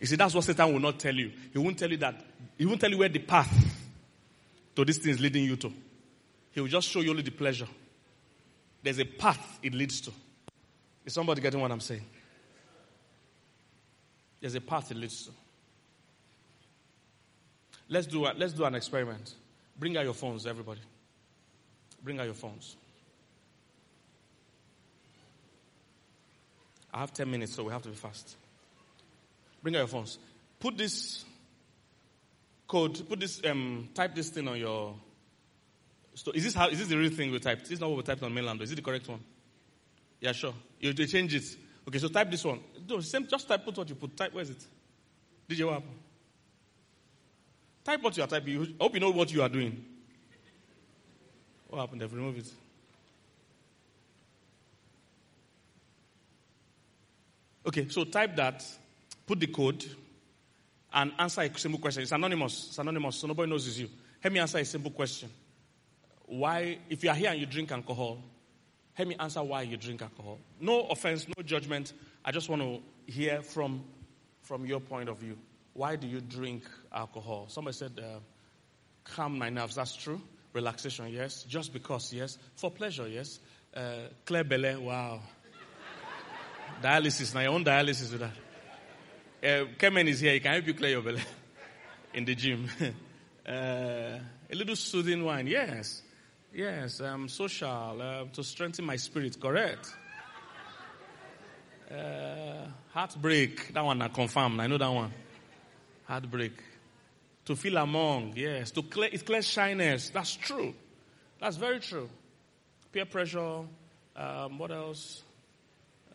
[0.00, 1.30] You see, that's what Satan will not tell you.
[1.52, 2.20] He won't tell you that.
[2.58, 3.52] He won't tell you where the path
[4.74, 5.72] to this thing is leading you to.
[6.50, 7.68] He will just show you only the pleasure.
[8.82, 10.10] There's a path it leads to.
[11.04, 12.04] Is somebody getting what I'm saying?
[14.46, 15.32] There's a path it leads to.
[17.88, 19.34] Let's do, a, let's do an experiment.
[19.76, 20.78] Bring out your phones, everybody.
[22.00, 22.76] Bring out your phones.
[26.94, 28.36] I have 10 minutes, so we have to be fast.
[29.64, 30.16] Bring out your phones.
[30.60, 31.24] Put this
[32.68, 34.94] code, put this, um, type this thing on your.
[36.14, 36.68] So is this how?
[36.68, 37.62] Is this the real thing we typed?
[37.62, 38.62] This is not what we typed on mainland.
[38.62, 39.24] Is it the correct one?
[40.20, 40.54] Yeah, sure.
[40.78, 41.56] You to change it.
[41.88, 42.60] Okay, so type this one.
[42.88, 43.26] No, same.
[43.26, 43.64] Just type.
[43.64, 44.16] Put what you put.
[44.16, 44.32] Type.
[44.32, 44.64] Where is it?
[45.48, 45.98] DJ, what happened?
[47.84, 48.76] Type what you are typing.
[48.80, 49.84] I hope you know what you are doing.
[51.68, 52.00] What happened?
[52.00, 52.52] They've removed it.
[57.66, 58.64] Okay, so type that,
[59.26, 59.84] put the code,
[60.92, 62.02] and answer a simple question.
[62.02, 62.68] It's anonymous.
[62.68, 63.88] It's anonymous, so nobody knows it's you.
[64.20, 65.28] Help me answer a simple question.
[66.26, 68.18] Why, if you are here and you drink alcohol,
[68.94, 70.38] help me answer why you drink alcohol.
[70.60, 71.92] No offense, no judgment.
[72.28, 72.80] I just want to
[73.12, 73.84] hear from,
[74.42, 75.38] from your point of view.
[75.74, 77.46] Why do you drink alcohol?
[77.48, 78.18] Somebody said, uh,
[79.04, 79.76] calm my nerves.
[79.76, 80.20] That's true.
[80.52, 81.44] Relaxation, yes.
[81.44, 82.36] Just because, yes.
[82.56, 83.38] For pleasure, yes.
[83.72, 85.20] Uh, clear belly, wow.
[86.82, 88.32] dialysis, now your own dialysis with that.
[89.42, 90.32] Uh, Kemen is here.
[90.32, 91.22] He can help you clear your belly
[92.14, 92.68] in the gym.
[93.48, 96.02] uh, a little soothing wine, yes.
[96.52, 99.94] Yes, um, social, uh, to strengthen my spirit, correct.
[101.90, 104.58] Uh, heartbreak, that one I confirm.
[104.60, 105.12] I know that one.
[106.06, 106.52] Heartbreak.
[107.44, 108.72] To feel among, yes.
[108.72, 110.10] To clear, it clears shyness.
[110.10, 110.74] That's true.
[111.40, 112.08] That's very true.
[112.90, 113.62] Peer pressure.
[114.16, 115.22] Um, what else?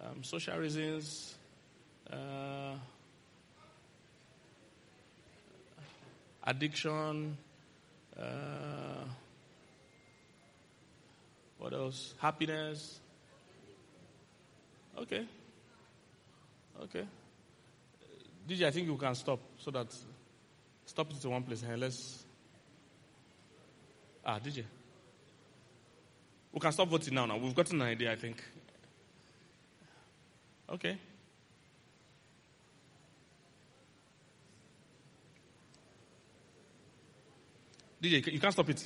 [0.01, 1.35] Um, social reasons.
[2.11, 2.73] Uh,
[6.43, 7.37] addiction.
[8.19, 9.05] Uh,
[11.59, 12.13] what else?
[12.19, 12.99] Happiness.
[14.97, 15.25] Okay.
[16.83, 17.05] Okay.
[18.47, 19.87] DJ, I think you can stop so that
[20.85, 21.61] stop it to one place.
[21.61, 22.25] Hey, let's.
[24.25, 24.63] Ah, DJ.
[26.51, 27.25] We can stop voting now.
[27.25, 28.11] Now we've gotten an idea.
[28.11, 28.43] I think.
[30.69, 30.97] Okay.
[38.01, 38.83] DJ, you can't stop it.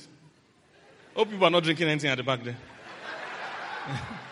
[1.14, 2.56] Hope people are not drinking anything at the back there.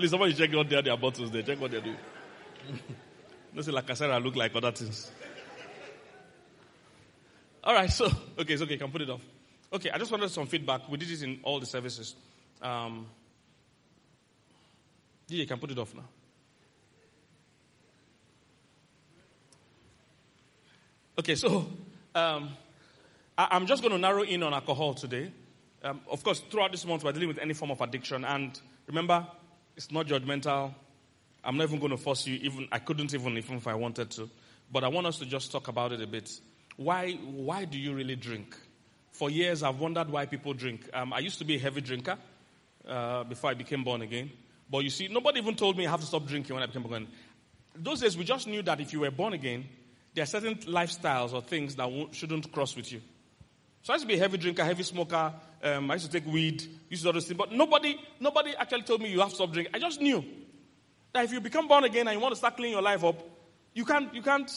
[0.00, 1.42] Please, somebody check what their, their bottles there.
[1.42, 1.98] Check what they're doing.
[3.60, 5.10] say like Casera look like other things.
[7.62, 8.06] All right, so
[8.38, 8.72] okay, it's okay.
[8.72, 9.20] You can put it off.
[9.70, 10.88] Okay, I just wanted some feedback.
[10.88, 12.14] We did it in all the services.
[12.62, 13.08] Um,
[15.28, 16.08] you can put it off now.
[21.18, 21.68] Okay, so
[22.14, 22.48] um,
[23.36, 25.30] I, am just going to narrow in on alcohol today.
[25.84, 28.24] Um, of course, throughout this month, we're dealing with any form of addiction.
[28.24, 29.26] And remember,
[29.76, 30.74] it's not judgmental.
[31.42, 34.10] I'm not even going to force you, even I couldn't even, even if I wanted
[34.12, 34.28] to.
[34.70, 36.30] But I want us to just talk about it a bit.
[36.76, 38.56] Why, why do you really drink?
[39.12, 40.88] For years, I've wondered why people drink.
[40.92, 42.16] Um, I used to be a heavy drinker
[42.86, 44.30] uh, before I became born again.
[44.70, 46.82] But you see, nobody even told me I have to stop drinking when I became
[46.82, 47.08] born again.
[47.74, 49.64] Those days, we just knew that if you were born again,
[50.14, 53.00] there are certain lifestyles or things that shouldn't cross with you.
[53.82, 55.32] So I used to be a heavy drinker, heavy smoker.
[55.62, 57.38] Um, I used to take weed, used to do those things.
[57.38, 59.74] But nobody, nobody actually told me you have to stop drinking.
[59.74, 60.24] I just knew
[61.12, 63.22] that if you become born again and you want to start cleaning your life up,
[63.74, 64.50] you can't, you can't,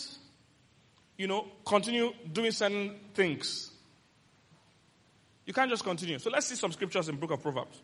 [1.18, 3.72] you know, continue doing certain things.
[5.46, 6.20] You can't just continue.
[6.20, 7.82] So let's see some scriptures in book of Proverbs.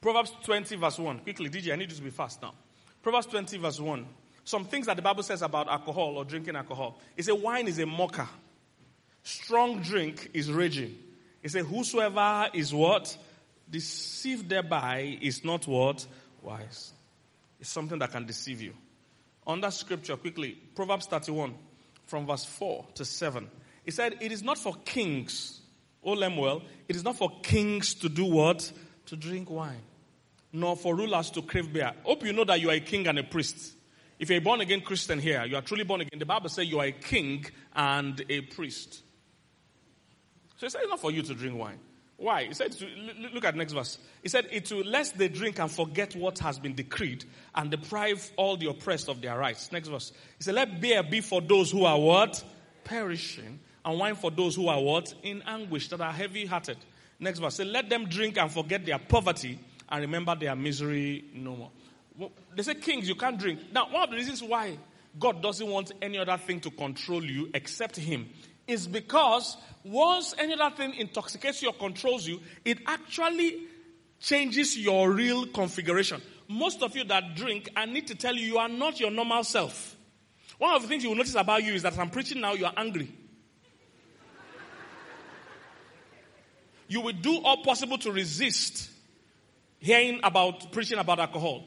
[0.00, 1.20] Proverbs 20 verse 1.
[1.20, 2.54] Quickly, DJ, I need you to be fast now.
[3.02, 4.06] Proverbs 20 verse 1.
[4.44, 6.98] Some things that the Bible says about alcohol or drinking alcohol.
[7.16, 8.28] It says wine is a mocker.
[9.22, 10.96] Strong drink is raging.
[11.42, 13.16] He said, whosoever is what?
[13.70, 16.06] Deceived thereby is not what?
[16.42, 16.92] Wise.
[17.60, 18.74] It's something that can deceive you.
[19.46, 21.54] On that scripture, quickly, Proverbs 31
[22.06, 23.48] from verse 4 to 7.
[23.84, 25.60] He said, It is not for kings,
[26.04, 28.70] O Lemuel, it is not for kings to do what?
[29.06, 29.82] To drink wine,
[30.52, 31.92] nor for rulers to crave beer.
[32.04, 33.74] Hope you know that you are a king and a priest.
[34.18, 36.18] If you're a born again Christian here, you are truly born again.
[36.18, 37.44] The Bible says you are a king
[37.74, 39.02] and a priest.
[40.62, 41.80] So he said, It's not for you to drink wine.
[42.18, 42.44] Why?
[42.44, 42.76] He said,
[43.34, 43.98] look at next verse.
[44.22, 47.24] He said, it will lest they drink and forget what has been decreed
[47.56, 49.72] and deprive all the oppressed of their rights.
[49.72, 50.12] Next verse.
[50.38, 52.44] He said, let beer be for those who are what?
[52.84, 55.12] Perishing and wine for those who are what?
[55.24, 56.76] In anguish, that are heavy hearted.
[57.18, 57.56] Next verse.
[57.56, 59.58] Say, let them drink and forget their poverty
[59.88, 61.70] and remember their misery no more.
[62.16, 63.58] Well, they say, kings, you can't drink.
[63.72, 64.78] Now, one of the reasons why
[65.18, 68.28] God doesn't want any other thing to control you except Him
[68.66, 73.66] is because once any other thing intoxicates you or controls you, it actually
[74.20, 76.22] changes your real configuration.
[76.48, 79.42] Most of you that drink, I need to tell you, you are not your normal
[79.44, 79.96] self.
[80.58, 82.66] One of the things you will notice about you is that I'm preaching now, you
[82.66, 83.10] are angry.
[86.86, 88.90] you will do all possible to resist
[89.78, 91.66] hearing about preaching about alcohol.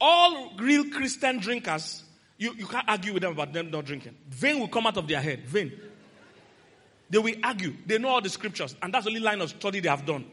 [0.00, 2.02] All real Christian drinkers,
[2.36, 4.16] you, you can't argue with them about them not drinking.
[4.28, 5.46] Vein will come out of their head.
[5.46, 5.72] Vein.
[7.14, 7.72] They will argue.
[7.86, 10.24] They know all the scriptures, and that's the only line of study they have done.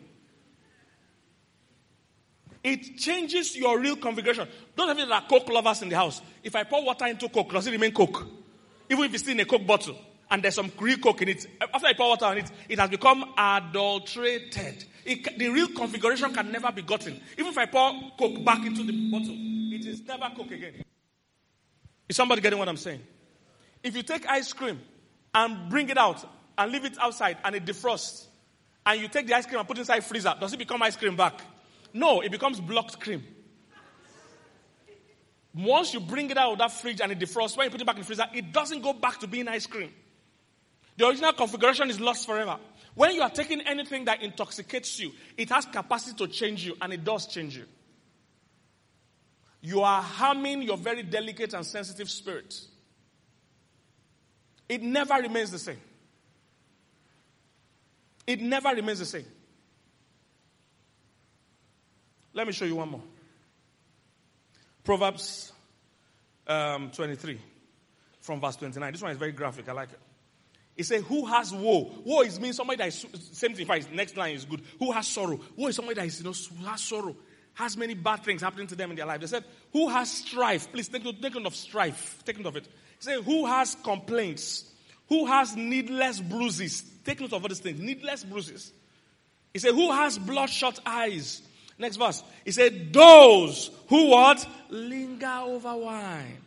[2.64, 4.48] It changes your real configuration.
[4.76, 6.24] Don't have there are Coke lovers in the house.
[6.42, 8.26] If I pour water into Coke, does it remain Coke?
[8.90, 9.96] Even if it's still in a Coke bottle
[10.32, 12.90] and there's some real Coke in it, after I pour water on it, it has
[12.90, 14.84] become adulterated.
[15.06, 17.22] It, the real configuration can never be gotten.
[17.38, 19.36] Even if I pour Coke back into the bottle,
[19.72, 20.84] it is never Coke again.
[22.10, 23.02] Is somebody getting what I'm saying?
[23.84, 24.82] If you take ice cream
[25.36, 26.26] and bring it out
[26.62, 28.26] and leave it outside and it defrosts,
[28.86, 30.96] and you take the ice cream and put it inside freezer, does it become ice
[30.96, 31.40] cream back?
[31.94, 33.24] No, it becomes blocked cream.
[35.54, 37.86] Once you bring it out of that fridge and it defrosts, when you put it
[37.86, 39.92] back in the freezer, it doesn't go back to being ice cream.
[40.98, 42.58] The original configuration is lost forever.
[42.94, 46.94] When you are taking anything that intoxicates you, it has capacity to change you, and
[46.94, 47.66] it does change you.
[49.62, 52.60] You are harming your very delicate and sensitive spirit.
[54.70, 55.80] It never remains the same.
[58.32, 59.26] It never remains the same.
[62.34, 63.04] Let me show you one more.
[64.86, 65.52] Proverbs
[66.48, 67.38] um, 23
[68.22, 68.94] from verse 29.
[68.94, 69.68] This one is very graphic.
[69.68, 70.00] I like it.
[70.78, 71.92] It says, Who has woe?
[72.06, 74.62] Woe is means somebody that is, same thing, next line is good.
[74.80, 75.38] Who has sorrow?
[75.58, 77.18] Woe is somebody that is, you know, has sorrow,
[77.56, 79.20] has many bad things happening to them in their life.
[79.20, 80.72] They said, Who has strife?
[80.72, 82.24] Please take, take note of strife.
[82.24, 82.68] Take note of it.
[83.00, 84.71] Said, Who has complaints?
[85.12, 86.86] Who has needless bruises?
[87.04, 87.82] Take note of all these things.
[87.82, 88.72] Needless bruises.
[89.52, 91.42] He said, Who has bloodshot eyes?
[91.78, 92.24] Next verse.
[92.46, 94.48] He said, Those who what?
[94.70, 96.38] Linger over wine.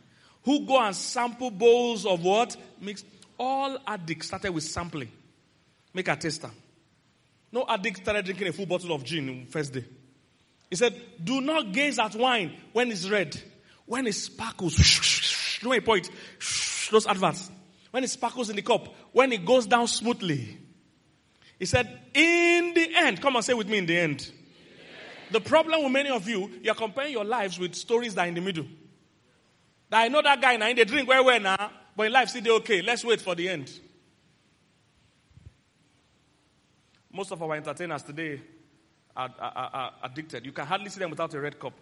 [0.45, 2.57] Who go and sample bowls of what?
[2.81, 3.03] Mix.
[3.37, 5.11] All addicts started with sampling.
[5.93, 6.49] Make a taster.
[7.51, 9.85] No addict started drinking a full bottle of gin first day.
[10.71, 13.39] He said, Do not gaze at wine when it's red.
[13.85, 16.09] When it sparkles, no point.
[16.89, 17.51] Those adverts.
[17.95, 20.57] When it sparkles in the cup, when it goes down smoothly.
[21.57, 24.29] He said, In the end, come and say with me, in the end.
[25.31, 28.33] The problem with many of you, you're comparing your lives with stories that are in
[28.33, 28.65] the middle.
[29.89, 32.31] That I know that guy now, in the drink well, well now, but in life,
[32.31, 32.81] see, they okay.
[32.81, 33.71] Let's wait for the end.
[37.13, 38.41] Most of our entertainers today
[39.15, 40.45] are, are, are, addicted.
[40.45, 41.79] You can hardly see them without a red cup,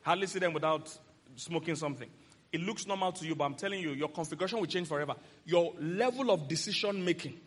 [0.00, 0.90] hardly see them without
[1.36, 2.08] smoking something.
[2.50, 5.14] It looks normal to you, but I'm telling you, your configuration will change forever.
[5.44, 7.38] Your level of decision making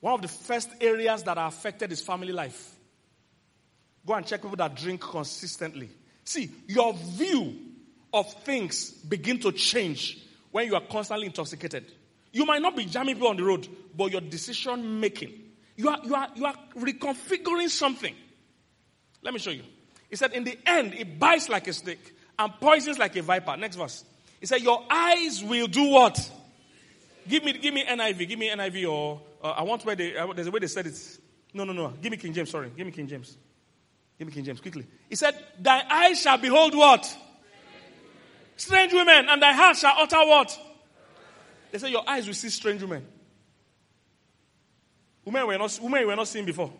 [0.00, 2.74] One of the first areas that are affected is family life.
[4.06, 5.90] Go and check people that drink consistently.
[6.24, 7.54] See, your view
[8.12, 10.18] of things begin to change
[10.50, 11.84] when you are constantly intoxicated.
[12.32, 15.32] You might not be jamming people on the road, but your decision making,
[15.76, 18.14] you are, you are, you are reconfiguring something.
[19.22, 19.64] Let me show you.
[20.10, 23.56] He said, in the end, it bites like a snake and poisons like a viper.
[23.56, 24.04] Next verse.
[24.40, 26.30] He said, your eyes will do what?
[27.28, 30.32] Give me, give me NIV, give me NIV or uh, I want where they, uh,
[30.34, 31.18] there's a way they said it.
[31.54, 31.88] No, no, no.
[31.88, 32.70] Give me King James, sorry.
[32.76, 33.36] Give me King James.
[34.18, 34.86] Give me King James, quickly.
[35.08, 37.16] He said, Thy eyes shall behold what?
[38.56, 40.58] Strange women, and thy heart shall utter what?
[41.70, 43.06] They say your eyes will see strange women.
[45.24, 46.70] Women were not, women were not seen before.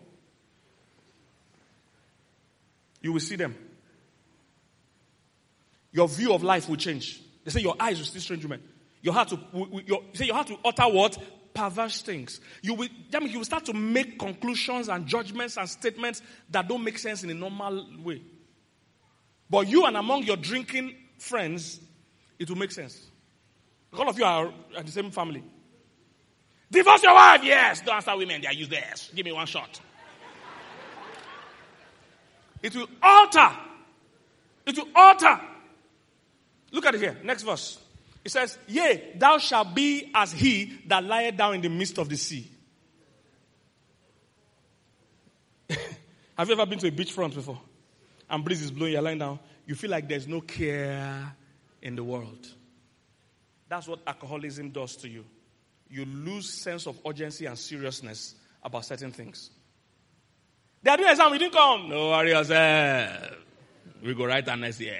[3.00, 3.56] You will see them.
[5.92, 7.20] Your view of life will change.
[7.44, 8.62] They say your eyes will see strange women.
[9.02, 11.18] Your heart will, your, say your heart will utter what?
[11.54, 12.40] perverse things.
[12.62, 16.68] You will, I mean, you will start to make conclusions and judgments and statements that
[16.68, 18.22] don't make sense in a normal way.
[19.48, 21.80] But you and among your drinking friends,
[22.38, 22.98] it will make sense.
[23.92, 25.42] All of you are at the same family.
[26.70, 27.80] Divorce your wife, yes.
[27.80, 29.10] Don't answer women, they are useless.
[29.14, 29.80] Give me one shot.
[32.62, 33.50] It will alter.
[34.66, 35.40] It will alter.
[36.72, 37.16] Look at it here.
[37.24, 37.78] Next verse.
[38.24, 42.08] It says, Yea, thou shalt be as he that lieth down in the midst of
[42.08, 42.50] the sea.
[46.36, 47.60] Have you ever been to a beachfront before?
[48.28, 49.38] And breeze is blowing, you're lying down.
[49.66, 51.34] You feel like there's no care
[51.82, 52.46] in the world.
[53.68, 55.24] That's what alcoholism does to you.
[55.88, 59.50] You lose sense of urgency and seriousness about certain things.
[60.82, 61.88] They are doing exam, we didn't come.
[61.88, 63.36] No worry yourself.
[64.02, 64.98] We go right and next year.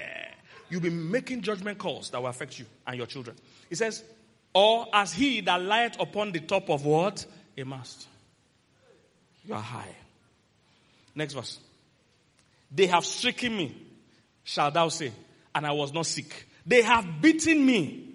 [0.69, 3.37] You'll be making judgment calls that will affect you and your children.
[3.69, 4.05] He says,
[4.53, 7.25] or as he that lieth upon the top of what?
[7.57, 8.07] A mast.
[9.47, 9.95] You are high.
[11.15, 11.59] Next verse.
[12.71, 13.77] They have stricken me,
[14.45, 15.13] shall thou say,
[15.55, 16.47] and I was not sick.
[16.67, 18.09] They have beaten me,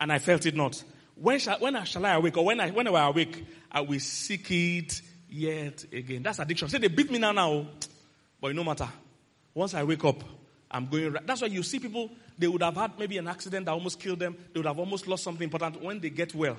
[0.00, 0.82] and I felt it not.
[1.14, 2.36] When shall, when shall I awake?
[2.36, 6.22] Or when I, when I awake, I will seek it yet again.
[6.22, 6.68] That's addiction.
[6.68, 7.50] Say they beat me now, now.
[7.50, 7.66] Oh.
[8.40, 8.88] But no matter.
[9.54, 10.22] Once I wake up,
[10.70, 11.26] I'm going right.
[11.26, 14.18] That's why you see people, they would have had maybe an accident that almost killed
[14.18, 14.36] them.
[14.52, 15.82] They would have almost lost something important.
[15.82, 16.56] When they get well,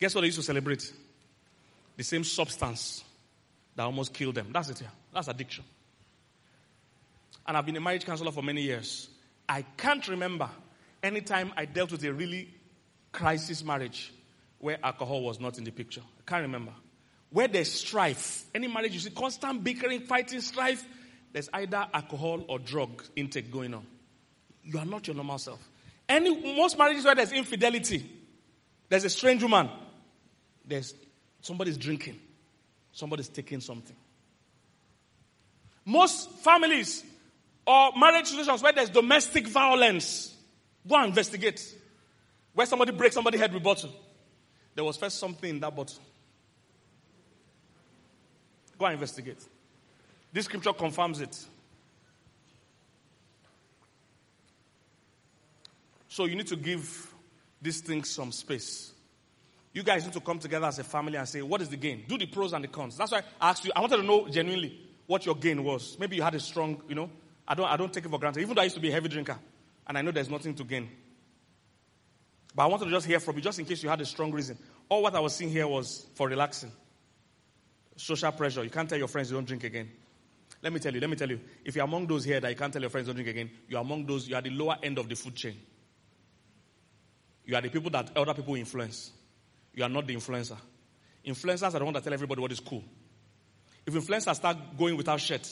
[0.00, 0.92] guess what they used to celebrate?
[1.96, 3.04] The same substance
[3.76, 4.48] that almost killed them.
[4.52, 4.90] That's it here.
[5.12, 5.64] That's addiction.
[7.46, 9.08] And I've been a marriage counselor for many years.
[9.48, 10.48] I can't remember
[11.02, 12.48] any time I dealt with a really
[13.10, 14.12] crisis marriage
[14.58, 16.00] where alcohol was not in the picture.
[16.00, 16.72] I can't remember.
[17.32, 20.84] Where there's strife, any marriage you see constant bickering, fighting, strife,
[21.32, 23.86] there's either alcohol or drug intake going on.
[24.62, 25.58] You are not your normal self.
[26.08, 28.08] Any most marriages where there's infidelity,
[28.88, 29.70] there's a strange woman,
[30.66, 30.94] there's
[31.40, 32.20] somebody's drinking,
[32.92, 33.96] somebody's taking something.
[35.86, 37.02] Most families
[37.66, 40.36] or marriage situations where there's domestic violence,
[40.86, 41.76] go and investigate.
[42.52, 43.90] Where somebody breaks somebody's head with bottle.
[44.74, 45.98] There was first something in that bottle.
[48.82, 49.38] Go and investigate.
[50.32, 51.38] This scripture confirms it.
[56.08, 57.14] So you need to give
[57.60, 58.90] these things some space.
[59.72, 62.02] You guys need to come together as a family and say, what is the gain?
[62.08, 62.96] Do the pros and the cons.
[62.96, 65.96] That's why I asked you, I wanted to know genuinely what your gain was.
[66.00, 67.08] Maybe you had a strong, you know,
[67.46, 68.40] I don't, I don't take it for granted.
[68.40, 69.38] Even though I used to be a heavy drinker
[69.86, 70.90] and I know there's nothing to gain.
[72.52, 74.32] But I wanted to just hear from you, just in case you had a strong
[74.32, 74.58] reason.
[74.88, 76.72] All what I was seeing here was for relaxing.
[77.96, 78.64] Social pressure.
[78.64, 79.90] You can't tell your friends you don't drink again.
[80.62, 81.40] Let me tell you, let me tell you.
[81.64, 83.80] If you're among those here that you can't tell your friends don't drink again, you're
[83.80, 85.56] among those, you are the lower end of the food chain.
[87.44, 89.10] You are the people that other people influence.
[89.74, 90.56] You are not the influencer.
[91.26, 92.84] Influencers are the ones that tell everybody what is cool.
[93.84, 95.48] If influencers start going without shirt,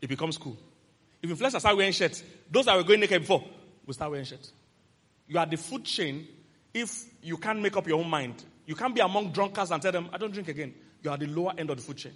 [0.00, 0.58] it becomes cool.
[1.22, 3.42] If influencers start wearing shirts, those that were going naked before
[3.86, 4.52] will start wearing shirts.
[5.26, 6.26] You are the food chain
[6.74, 8.44] if you can't make up your own mind.
[8.66, 10.74] You can't be among drunkards and tell them, I don't drink again.
[11.04, 12.12] You are the lower end of the food chain.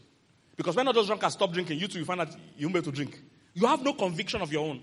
[0.56, 2.90] Because when all those drunkards stop drinking, you too, you find out you won't able
[2.90, 3.20] to drink.
[3.54, 4.82] You have no conviction of your own.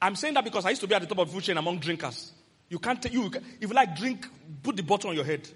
[0.00, 1.56] I'm saying that because I used to be at the top of the food chain
[1.56, 2.32] among drinkers.
[2.68, 3.30] You can't take, you,
[3.60, 4.26] if you like drink,
[4.62, 5.48] put the bottle on your head.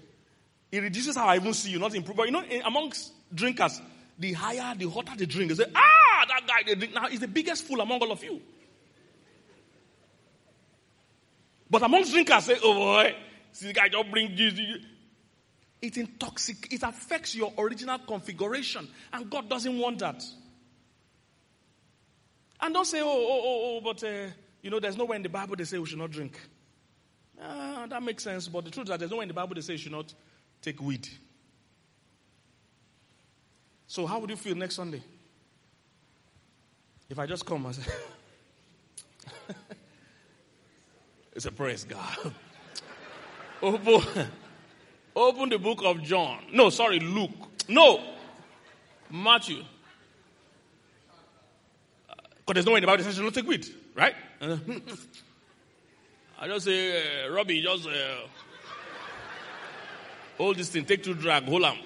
[0.71, 2.15] It reduces how I even see you, not improve.
[2.15, 3.81] But you know, in, amongst drinkers,
[4.17, 6.93] the higher, the hotter the drink, they say, ah, that guy, they drink.
[6.93, 8.41] Now, he's the biggest fool among all of you.
[11.69, 13.15] But amongst drinkers, say, oh boy,
[13.51, 14.53] see the guy just bring this.
[15.81, 18.87] It intoxic, it affects your original configuration.
[19.13, 20.23] And God doesn't want that.
[22.59, 25.29] And don't say, oh, oh, oh, oh but, uh, you know, there's nowhere in the
[25.29, 26.39] Bible they say we should not drink.
[27.39, 28.47] Uh, that makes sense.
[28.47, 30.11] But the truth is that there's nowhere in the Bible they say you should not
[30.61, 31.07] take weed.
[33.85, 35.01] So, how would you feel next Sunday?
[37.09, 37.91] If I just come and say,
[41.33, 42.33] it's a praise God.
[43.61, 44.27] open,
[45.17, 46.39] open the book of John.
[46.53, 47.31] No, sorry, Luke.
[47.67, 48.01] No,
[49.09, 49.63] Matthew.
[52.07, 54.15] Because there's no way in the Bible that says you don't take weed, right?
[56.39, 57.91] I just say, uh, Robbie, just uh,
[60.37, 61.77] hold this thing, take two drag, hold on.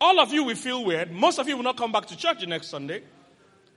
[0.00, 1.12] All of you will feel weird.
[1.12, 3.02] Most of you will not come back to church the next Sunday.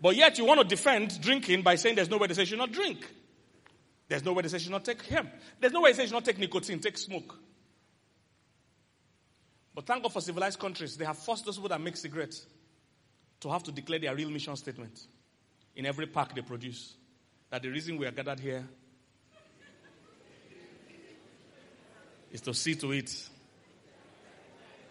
[0.02, 2.48] But yet you want to defend drinking by saying there's no way they say you
[2.48, 3.06] should not drink.
[4.08, 5.30] There's no way they say you should not take hemp.
[5.60, 7.36] There's no way they say you should not take nicotine, take smoke.
[9.74, 12.45] But thank God for civilized countries, they have forced those people that make cigarettes
[13.41, 15.08] to have to declare their real mission statement
[15.76, 16.95] in every pack they produce.
[17.49, 18.66] That the reason we are gathered here
[22.32, 23.30] is to see to it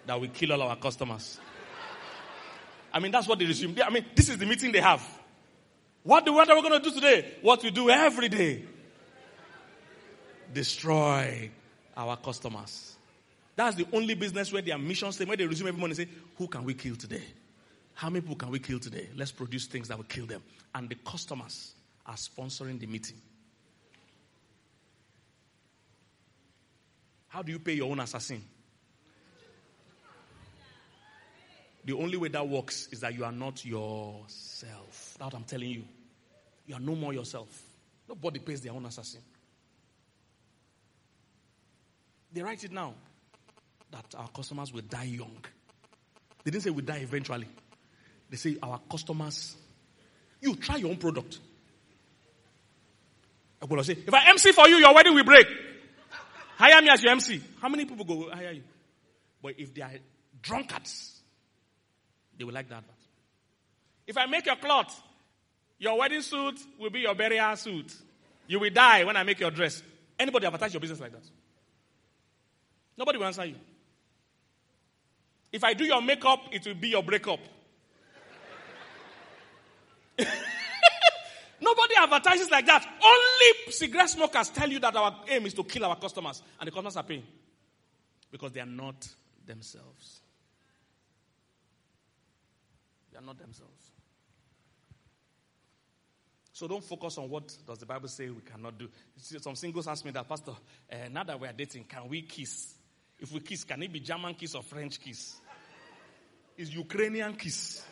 [0.07, 1.41] that we kill all our customers.
[2.93, 3.77] I mean, that's what they resume.
[3.83, 5.03] I mean, this is the meeting they have.
[6.03, 7.35] What, do, what are we going to do today?
[7.41, 8.65] What we do every day.
[10.53, 11.51] Destroy
[11.97, 12.97] our customers.
[13.57, 16.49] That's the only business where their mission statement, where they resume every morning say, who
[16.49, 17.23] can we kill today?
[17.95, 19.09] How many people can we kill today?
[19.17, 20.43] Let's produce things that will kill them.
[20.75, 21.75] And the customers
[22.07, 23.17] are sponsoring the meeting.
[27.29, 28.43] How do you pay your own assassin?
[31.85, 35.17] The only way that works is that you are not yourself.
[35.19, 35.85] That's what I'm telling you.
[36.67, 37.49] You are no more yourself.
[38.09, 39.21] Nobody pays their own assassin.
[42.35, 42.95] They write it now
[43.93, 45.37] that our customers will die young.
[46.43, 47.47] They didn't say we die eventually.
[48.29, 49.57] They say our customers,
[50.41, 51.39] you try your own product.
[53.67, 55.47] Going to say, if I MC for you, your wedding will break.
[56.59, 57.41] Hire me as your MC.
[57.63, 58.63] How many people go hire you?
[59.43, 59.93] But if they are
[60.43, 61.19] drunkards,
[62.37, 62.85] they will like that.
[64.07, 65.01] If I make your cloth,
[65.79, 67.95] your wedding suit will be your burial suit.
[68.49, 69.83] You will die when I make your dress.
[70.19, 71.25] Anybody advertise your business like that?
[72.97, 73.57] Nobody will answer you.
[75.53, 77.39] If I do your makeup, it will be your breakup.
[81.61, 82.85] Nobody advertises like that.
[82.85, 86.71] Only cigarette smokers tell you that our aim is to kill our customers, and the
[86.73, 87.25] customers are paying
[88.31, 89.09] because they are not
[89.47, 90.21] themselves.
[93.13, 93.91] They are not themselves.
[96.53, 98.89] So don't focus on what does the Bible say we cannot do.
[99.17, 100.53] Some singles ask me that, Pastor,
[100.93, 102.75] uh, now that we are dating, can we kiss?
[103.25, 105.37] If we kiss, can it be German kiss or French kiss?
[106.59, 107.83] Is Ukrainian kiss.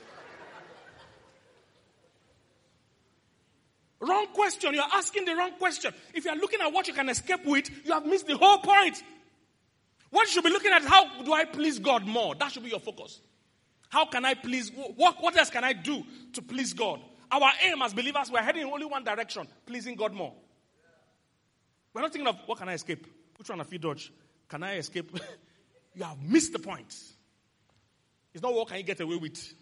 [3.99, 4.75] wrong question.
[4.75, 5.95] You're asking the wrong question.
[6.13, 9.03] If you're looking at what you can escape with, you have missed the whole point.
[10.11, 12.35] What you should be looking at, how do I please God more?
[12.35, 13.19] That should be your focus.
[13.89, 16.05] How can I please, what, what else can I do
[16.35, 17.01] to please God?
[17.31, 20.35] Our aim as believers, we're heading in only one direction, pleasing God more.
[21.95, 23.07] We're not thinking of what can I escape?
[23.39, 24.13] Which one of you dodge?
[24.53, 25.19] Can I escape?
[25.95, 26.95] you have missed the point.
[28.35, 29.55] It's not what can you get away with.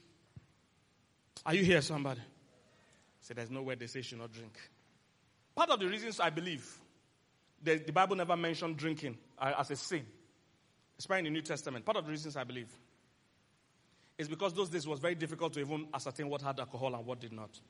[1.47, 2.21] Are you here, somebody?
[3.21, 4.53] Say there's nowhere they say should not drink.
[5.55, 6.69] Part of the reasons I believe
[7.63, 10.05] the, the Bible never mentioned drinking as a sin,
[10.99, 11.85] especially in the New Testament.
[11.85, 12.77] Part of the reasons I believe
[14.19, 17.21] is because those days was very difficult to even ascertain what had alcohol and what
[17.21, 17.61] did not.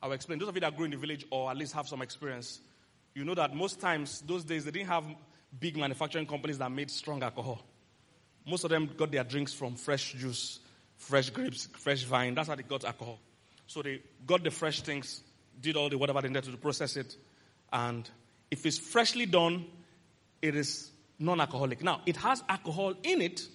[0.00, 0.38] I will explain.
[0.38, 2.60] Those of you that grew in the village or at least have some experience,
[3.12, 5.04] you know that most times those days they didn't have
[5.58, 7.62] big manufacturing companies that made strong alcohol.
[8.46, 10.60] Most of them got their drinks from fresh juice,
[10.96, 12.34] fresh grapes, fresh vine.
[12.34, 13.18] That's how they got alcohol.
[13.66, 15.22] So they got the fresh things,
[15.60, 17.16] did all the whatever they needed to process it,
[17.72, 18.08] and
[18.50, 19.66] if it's freshly done,
[20.42, 21.82] it is non-alcoholic.
[21.82, 23.46] Now it has alcohol in it,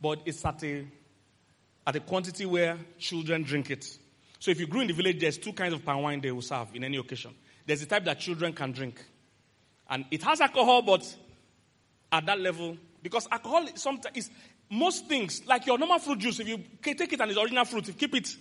[0.00, 0.86] but it's at a
[1.86, 3.98] at a quantity where children drink it.
[4.38, 6.42] So if you grew in the village, there's two kinds of palm wine they will
[6.42, 7.34] serve in any occasion.
[7.66, 9.04] There's the type that children can drink,
[9.90, 11.16] and it has alcohol, but
[12.10, 14.30] at that level, because alcohol is, is
[14.70, 16.40] most things like your normal fruit juice.
[16.40, 18.36] If you take it and it's original fruit, if you keep it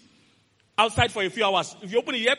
[0.78, 1.76] outside for a few hours.
[1.82, 2.36] If you open it here,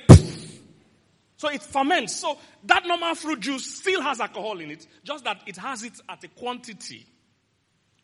[1.37, 2.17] so it ferments.
[2.17, 5.95] So that normal fruit juice still has alcohol in it, just that it has it
[6.09, 7.07] at a quantity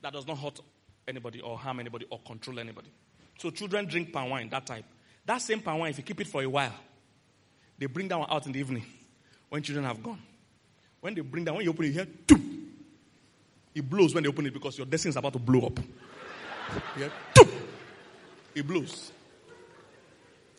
[0.03, 0.61] that does not hurt
[1.07, 2.91] anybody or harm anybody or control anybody.
[3.39, 4.85] So children drink palm wine, that type.
[5.27, 6.75] That same palm wine, if you keep it for a while,
[7.79, 8.85] they bring that one out in the evening
[9.49, 10.21] when children have gone.
[11.01, 12.07] When they bring that, when you open it here,
[13.75, 15.81] it blows when they open it because your destiny is about to blow up.
[16.99, 17.09] Yeah,
[18.55, 19.13] it blows.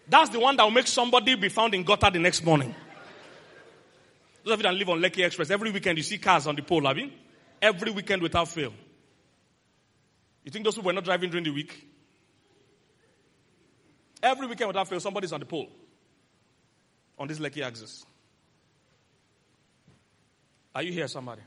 [0.07, 2.76] That's the one that will make somebody be found in gutter the next morning.
[4.43, 6.61] Those of you that live on Lekki Express, every weekend you see cars on the
[6.61, 7.09] pole, have you?
[7.61, 8.74] Every weekend without fail.
[10.43, 11.88] You think those people were not driving during the week?
[14.22, 15.70] Every weekend without fail, somebody's on the pole.
[17.18, 18.05] On this Lekki axis.
[20.76, 21.41] Are you here, somebody?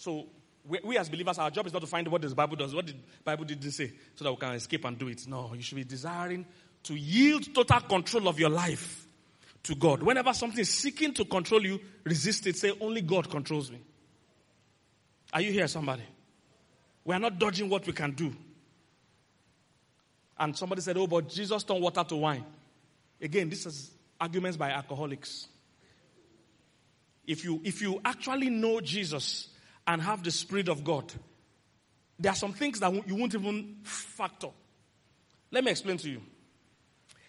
[0.00, 0.28] So,
[0.66, 2.74] we, we, as believers, our job is not to find what the Bible does.
[2.74, 5.26] What the Bible didn't say so that we can escape and do it.
[5.28, 6.46] No, you should be desiring
[6.84, 9.06] to yield total control of your life
[9.64, 10.02] to God.
[10.02, 12.56] Whenever something is seeking to control you, resist it.
[12.56, 13.78] Say, only God controls me.
[15.34, 16.04] Are you here, somebody?
[17.04, 18.34] We are not dodging what we can do.
[20.38, 22.46] And somebody said, oh, but Jesus turned water to wine.
[23.20, 25.46] Again, this is arguments by alcoholics.
[27.26, 29.49] If you, if you actually know Jesus
[29.86, 31.12] and have the Spirit of God,
[32.18, 34.48] there are some things that you won't even factor.
[35.50, 36.20] Let me explain to you.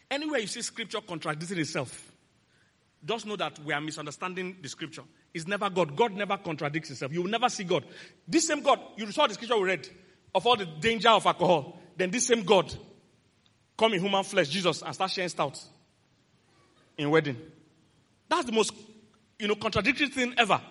[0.10, 2.12] Anywhere you see scripture contradicting itself,
[3.04, 5.04] just know that we are misunderstanding the scripture.
[5.34, 5.96] It's never God.
[5.96, 7.14] God never contradicts himself.
[7.14, 7.86] You will never see God.
[8.28, 9.88] This same God, you saw the scripture we read
[10.36, 11.80] of all the danger of alcohol.
[11.96, 12.74] Then this same God
[13.78, 15.60] come in human flesh, Jesus, and start sharing stout
[16.98, 17.38] in wedding.
[18.30, 18.74] That's the most,
[19.40, 20.62] you know, contradictory thing ever.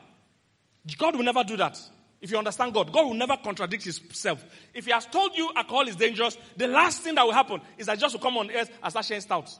[0.99, 1.79] God will never do that.
[2.21, 4.45] If you understand God, God will never contradict himself.
[4.75, 7.87] If he has told you alcohol is dangerous, the last thing that will happen is
[7.87, 9.51] that just will come on earth and start sharing stout.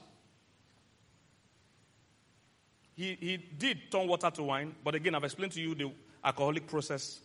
[3.01, 5.91] he, he did turn water to wine, but again, I've explained to you the
[6.23, 7.19] alcoholic process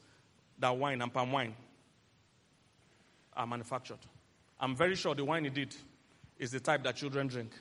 [0.58, 1.54] that wine and palm wine
[3.34, 4.00] are manufactured.
[4.58, 5.76] I'm very sure the wine he did
[6.40, 7.52] is the type that children drink.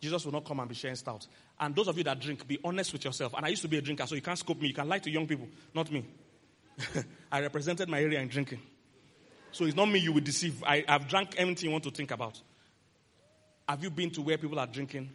[0.00, 1.28] Jesus will not come and be sharing stout.
[1.60, 3.34] And those of you that drink, be honest with yourself.
[3.36, 4.68] And I used to be a drinker, so you can't scope me.
[4.68, 6.06] You can lie to young people, not me.
[7.32, 8.60] I represented my area in drinking.
[9.52, 10.64] So it's not me you will deceive.
[10.64, 12.40] I, I've drank anything you want to think about.
[13.68, 15.10] Have you been to where people are drinking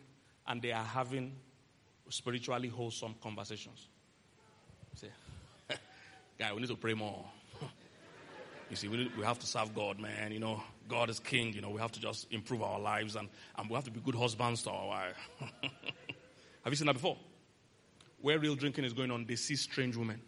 [0.48, 1.34] and they are having
[2.10, 3.88] spiritually wholesome conversations?
[4.94, 5.10] Say,
[6.40, 7.26] guy, we need to pray more.
[8.70, 10.32] you see, we, we have to serve God, man.
[10.32, 11.54] You know, God is king.
[11.54, 14.00] You know, we have to just improve our lives and, and we have to be
[14.00, 15.16] good husbands to our wife.
[16.66, 17.18] Have you seen that before?
[18.22, 20.20] Where real drinking is going on, they see strange women.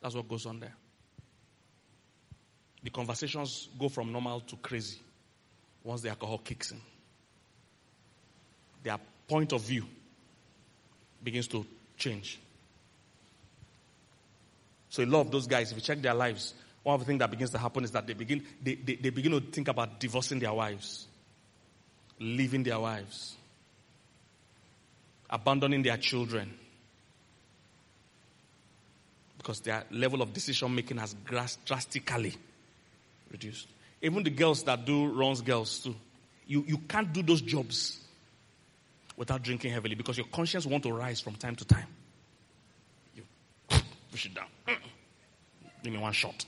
[0.00, 0.74] That's what goes on there.
[2.84, 5.00] The conversations go from normal to crazy
[5.82, 6.80] once the alcohol kicks in.
[8.84, 9.84] Their point of view
[11.20, 11.66] begins to
[11.98, 12.38] change.
[14.88, 17.18] So a lot of those guys, if you check their lives, one of the things
[17.18, 19.98] that begins to happen is that they begin, they, they, they begin to think about
[19.98, 21.08] divorcing their wives,
[22.20, 23.34] leaving their wives,
[25.30, 26.52] abandoning their children.
[29.38, 31.14] Because their level of decision making has
[31.64, 32.34] drastically
[33.30, 33.68] reduced.
[34.02, 35.94] Even the girls that do runs girls too.
[36.46, 38.00] You, you can't do those jobs
[39.16, 41.86] without drinking heavily because your conscience want to rise from time to time.
[43.14, 43.22] You
[44.10, 44.46] push it down.
[45.82, 46.44] Give me one shot.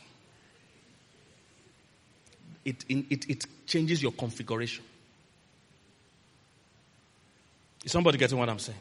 [2.64, 4.84] It, it, it changes your configuration.
[7.84, 8.78] Is somebody getting what I'm saying?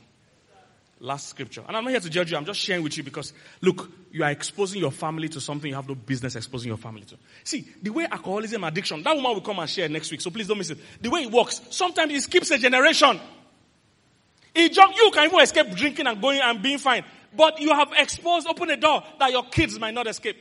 [1.00, 1.64] Last scripture.
[1.68, 2.38] And I'm not here to judge you.
[2.38, 3.32] I'm just sharing with you because,
[3.62, 7.04] look, you are exposing your family to something you have no business exposing your family
[7.04, 7.16] to.
[7.44, 10.48] See, the way alcoholism addiction, that woman will come and share next week, so please
[10.48, 10.80] don't miss it.
[11.00, 13.20] The way it works, sometimes it skips a generation.
[14.56, 17.06] It jump, you can even escape drinking and going and being fine.
[17.36, 20.38] But you have exposed, open a door that your kids might not escape.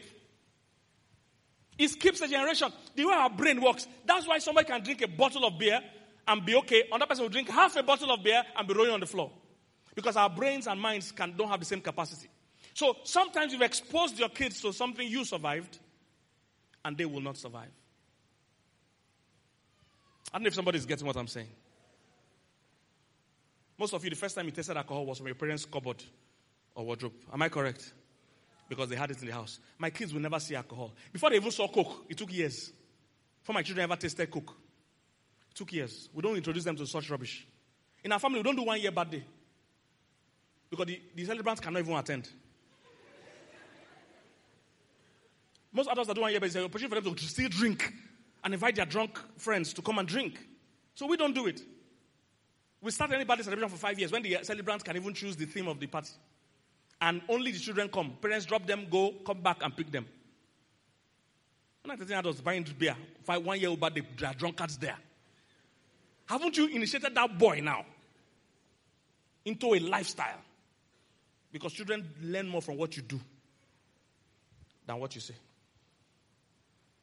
[1.77, 2.73] It skips a generation.
[2.95, 5.81] The way our brain works, that's why somebody can drink a bottle of beer
[6.29, 6.85] and be okay.
[6.91, 9.31] Another person will drink half a bottle of beer and be rolling on the floor.
[9.95, 12.29] Because our brains and minds can, don't have the same capacity.
[12.75, 15.79] So sometimes you've exposed your kids to something you survived,
[16.85, 17.71] and they will not survive.
[20.33, 21.49] I don't know if somebody's getting what I'm saying.
[23.79, 26.03] Most of you, the first time you tasted alcohol was from your parents' cupboard
[26.75, 27.15] or wardrobe.
[27.33, 27.93] Am I correct?
[28.69, 29.61] Because they had it in the house.
[29.79, 30.93] My kids will never see alcohol.
[31.13, 32.73] Before they even saw Coke, it took years.
[33.41, 34.55] Before my children ever tasted Coke,
[35.57, 36.09] took years.
[36.13, 37.47] We don't introduce them to such rubbish.
[38.05, 39.25] In our family, we don't do one year birthday.
[40.71, 42.29] Because the, the celebrants cannot even attend.
[45.73, 47.93] Most adults that do one year, but it's an opportunity for them to still drink
[48.45, 50.39] and invite their drunk friends to come and drink.
[50.95, 51.61] So we don't do it.
[52.81, 55.47] We start any birthday celebration for five years when the celebrants can even choose the
[55.47, 56.13] theme of the party.
[57.01, 58.17] And only the children come.
[58.21, 60.07] Parents drop them, go, come back and pick them.
[61.83, 64.97] When I 13 adults buying beer, five, one year old birthday, there are drunkards there.
[66.27, 67.85] Haven't you initiated that boy now
[69.45, 70.41] into a lifestyle?
[71.53, 73.21] Because children learn more from what you do
[74.87, 75.35] than what you say.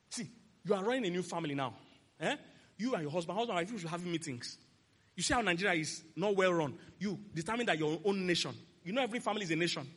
[0.10, 0.28] See,
[0.66, 1.74] you are running a new family now.
[2.20, 2.36] Eh?
[2.78, 4.58] You and your husband, husband and wife, you should have meetings.
[5.16, 6.76] You see how Nigeria is not well run.
[7.00, 8.54] You determine that your own nation.
[8.84, 9.88] You know every family is a nation.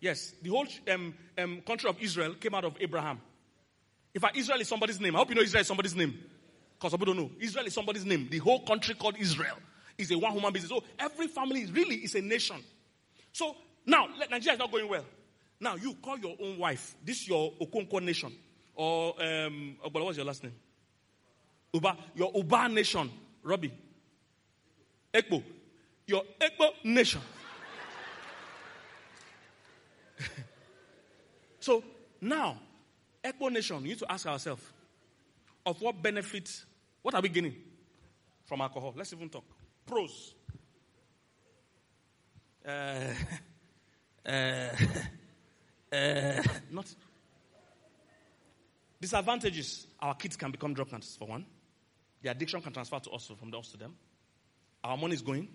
[0.00, 3.20] Yes, the whole um, um, country of Israel came out of Abraham.
[4.20, 5.14] Fact, Israel is somebody's name.
[5.14, 6.18] I hope you know Israel is somebody's name.
[6.78, 7.30] Because people don't know.
[7.40, 8.28] Israel is somebody's name.
[8.30, 9.56] The whole country called Israel
[9.96, 10.70] is a one human business.
[10.70, 12.62] So every family really is a nation.
[13.32, 13.56] So
[13.86, 15.04] now, Nigeria is not going well.
[15.58, 16.96] Now, you call your own wife.
[17.04, 18.32] This is your Okonkwo nation.
[18.74, 20.52] Or, um, oh, what's your last name?
[21.72, 21.96] Uba.
[22.14, 23.10] Your Uba nation.
[23.42, 23.72] Robbie.
[25.14, 25.42] Ekpo.
[26.06, 27.22] Your Ekpo nation.
[31.60, 31.82] so,
[32.20, 32.58] now,
[33.24, 34.62] Ekpo nation, we need to ask ourselves
[35.66, 36.48] of what benefit,
[37.02, 37.56] what are we gaining
[38.44, 38.94] from alcohol?
[38.96, 39.44] Let's even talk.
[39.84, 40.34] Pros.
[42.66, 43.12] Uh,
[44.28, 44.68] uh,
[45.92, 46.94] uh, not
[49.00, 49.88] disadvantages.
[50.00, 51.44] Our kids can become drunkards for one.
[52.22, 53.94] The addiction can transfer to us from us to them.
[54.82, 55.48] Our money is going.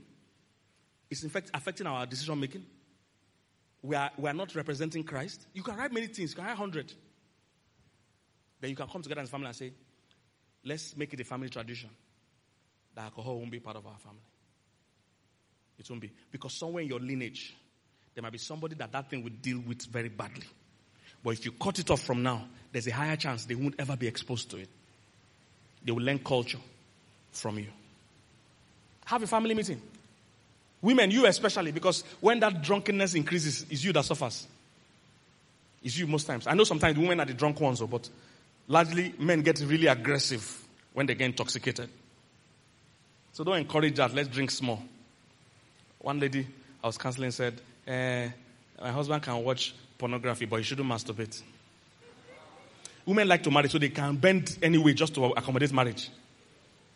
[1.10, 2.66] It's in fact affecting our decision making.
[3.82, 5.48] We are, we are not representing Christ.
[5.54, 6.32] You can write many things.
[6.32, 6.94] You can write 100.
[8.60, 9.74] Then you can come together as a family and say,
[10.66, 11.90] let's make it a family tradition.
[12.96, 14.20] That alcohol won't be part of our family.
[15.80, 16.12] It won't be.
[16.32, 17.56] Because somewhere in your lineage,
[18.14, 20.46] there might be somebody that that thing would deal with very badly.
[21.24, 23.96] But if you cut it off from now, there's a higher chance they won't ever
[23.96, 24.70] be exposed to it.
[25.84, 26.60] They will learn culture
[27.32, 27.68] from you.
[29.06, 29.82] Have a family meeting.
[30.82, 34.48] Women, you especially, because when that drunkenness increases, it's you that suffers.
[35.84, 36.48] It's you most times.
[36.48, 38.10] I know sometimes women are the drunk ones, oh, but
[38.68, 40.62] largely men get really aggressive
[40.94, 41.90] when they get intoxicated.
[43.34, 44.14] So don't encourage that.
[44.14, 44.82] Let's drink small.
[46.00, 46.48] One lady
[46.84, 48.30] I was counseling said, eh,
[48.82, 51.42] My husband can watch pornography, but he shouldn't masturbate.
[53.06, 56.10] Women like to marry so they can bend anyway just to accommodate marriage.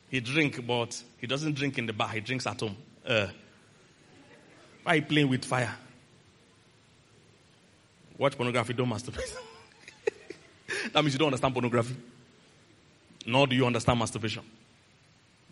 [0.09, 2.09] He drink, but he doesn't drink in the bar.
[2.09, 2.75] He drinks at home.
[3.05, 3.27] Uh,
[4.83, 5.75] why playing with fire?
[8.17, 9.35] Watch pornography, don't masturbate.
[10.91, 11.95] that means you don't understand pornography.
[13.25, 14.43] Nor do you understand masturbation.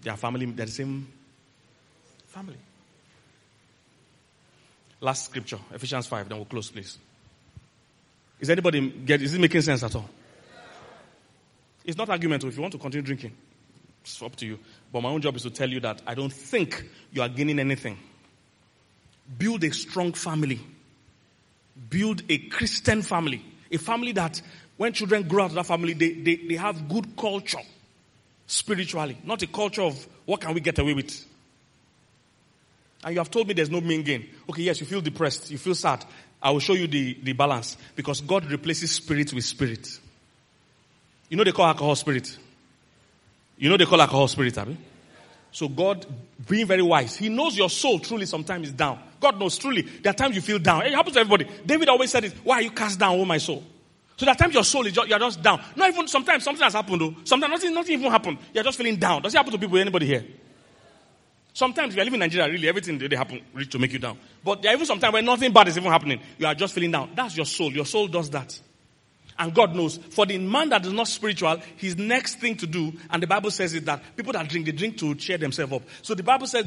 [0.02, 1.08] They are family, they're the same
[2.28, 2.58] family.
[5.02, 6.98] Last scripture, Ephesians 5, then we'll close, please.
[8.40, 10.10] Is anybody get is it making sense at all?
[11.86, 12.50] It's not argumental.
[12.50, 13.32] If you want to continue drinking,
[14.02, 14.60] it's up to you.
[14.92, 17.60] But my own job is to tell you that I don't think you are gaining
[17.60, 17.98] anything.
[19.38, 20.60] Build a strong family.
[21.90, 23.44] Build a Christian family.
[23.72, 24.42] A family that
[24.78, 27.60] when children grow out of that family, they, they, they have good culture
[28.48, 31.26] spiritually, not a culture of what can we get away with.
[33.04, 34.28] And you have told me there's no main gain.
[34.50, 36.06] Okay, yes, you feel depressed, you feel sad.
[36.42, 40.00] I will show you the, the balance because God replaces spirit with spirit.
[41.30, 42.38] You know they call alcohol spirit.
[43.58, 44.78] You know they call alcohol spirit, I mean?
[45.52, 46.06] So God,
[46.50, 49.00] being very wise, He knows your soul truly sometimes is down.
[49.20, 49.84] God knows truly.
[49.84, 50.86] There are times you feel down.
[50.86, 51.48] It happens to everybody.
[51.66, 52.34] David always said it.
[52.44, 53.64] Why are you cast down, oh my soul?
[54.16, 55.62] So that time your soul is just, you're just down.
[55.76, 57.16] Not even sometimes something has happened though.
[57.24, 58.38] Sometimes nothing, nothing even happened.
[58.54, 59.22] You're just feeling down.
[59.22, 59.78] Does it happen to people?
[59.78, 60.26] Anybody here?
[61.54, 64.18] Sometimes if you live in Nigeria, really everything they happen really to make you down.
[64.44, 66.92] But there are even sometimes when nothing bad is even happening, you are just feeling
[66.92, 67.12] down.
[67.16, 67.72] That's your soul.
[67.72, 68.60] Your soul does that.
[69.38, 72.94] And God knows, for the man that is not spiritual, his next thing to do,
[73.10, 75.82] and the Bible says it that people that drink, they drink to cheer themselves up.
[76.04, 76.66] So the Bible says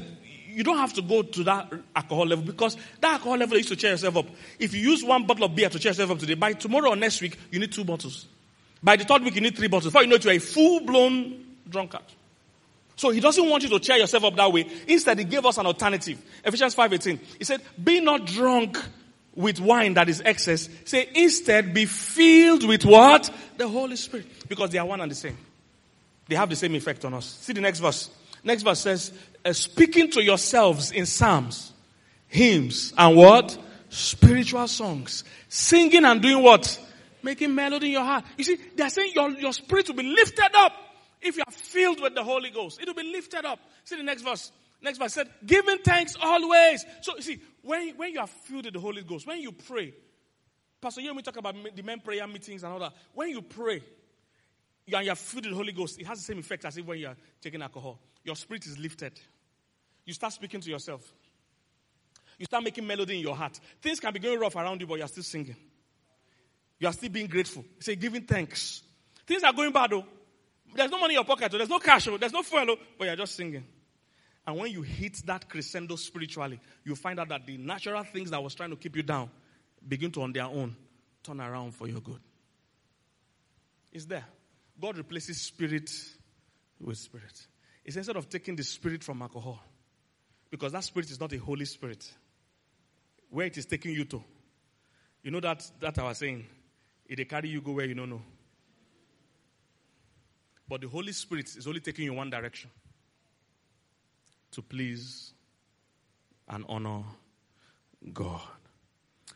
[0.57, 3.77] you don't have to go to that alcohol level because that alcohol level is to
[3.77, 4.27] cheer yourself up.
[4.59, 6.97] If you use one bottle of beer to cheer yourself up today, by tomorrow or
[6.97, 8.25] next week, you need two bottles.
[8.83, 9.93] By the third week, you need three bottles.
[9.93, 12.05] Before you know it, you're a full blown drunkard.
[12.97, 14.67] So he doesn't want you to cheer yourself up that way.
[14.89, 16.23] Instead, he gave us an alternative.
[16.43, 17.19] Ephesians 5.18.
[17.37, 18.79] He said, be not drunk
[19.35, 20.71] with wine that is excess.
[20.87, 23.31] Say, instead, be filled with what?
[23.59, 24.49] The Holy Spirit.
[24.49, 25.37] Because they are one and the same.
[26.29, 27.27] They have the same effect on us.
[27.27, 28.09] See the next verse.
[28.43, 29.13] Next verse says,
[29.47, 31.73] Uh, speaking to yourselves in psalms,
[32.27, 33.57] hymns, and what?
[33.89, 35.23] Spiritual songs.
[35.49, 36.81] Singing and doing what?
[37.23, 38.25] Making melody in your heart.
[38.37, 40.73] You see, they're saying your, your spirit will be lifted up
[41.23, 42.81] if you are filled with the Holy Ghost.
[42.81, 43.61] It will be lifted up.
[43.85, 44.51] See the next verse.
[44.83, 46.85] Next verse said, giving thanks always.
[47.03, 49.95] So you see, when, when you are filled with the Holy Ghost, when you pray,
[50.81, 52.95] Pastor, you hear me talk about the men prayer meetings and all that.
[53.15, 53.81] When you pray,
[54.87, 56.77] you are, you are filled with the Holy Ghost, it has the same effect as
[56.77, 58.01] if when you are taking alcohol.
[58.25, 59.21] Your spirit is lifted.
[60.07, 61.03] You start speaking to yourself.
[62.39, 63.59] You start making melody in your heart.
[63.83, 65.57] Things can be going rough around you, but you are still singing.
[66.79, 67.63] You are still being grateful.
[67.63, 68.83] You say, giving thanks.
[69.27, 70.05] Things are going bad, though.
[70.75, 73.35] There's no money in your pocket, there's no cash, there's no fuel, but you're just
[73.35, 73.65] singing.
[74.47, 78.43] And when you hit that crescendo spiritually, you find out that the natural things that
[78.43, 79.31] was trying to keep you down
[79.87, 80.77] begin to, on their own,
[81.23, 82.21] turn around for your good.
[83.93, 84.25] It's there.
[84.81, 85.91] God replaces spirit
[86.81, 87.47] with spirit.
[87.85, 89.61] It's instead of taking the spirit from alcohol,
[90.51, 92.11] because that spirit is not a holy spirit,
[93.31, 94.23] where it is taking you to.
[95.23, 96.47] You know that, that I was saying,
[97.07, 98.23] it they carry you go where you don't know.
[100.69, 102.71] But the Holy Spirit is only taking you one direction
[104.53, 105.33] to please
[106.49, 107.05] and honor
[108.13, 108.41] God.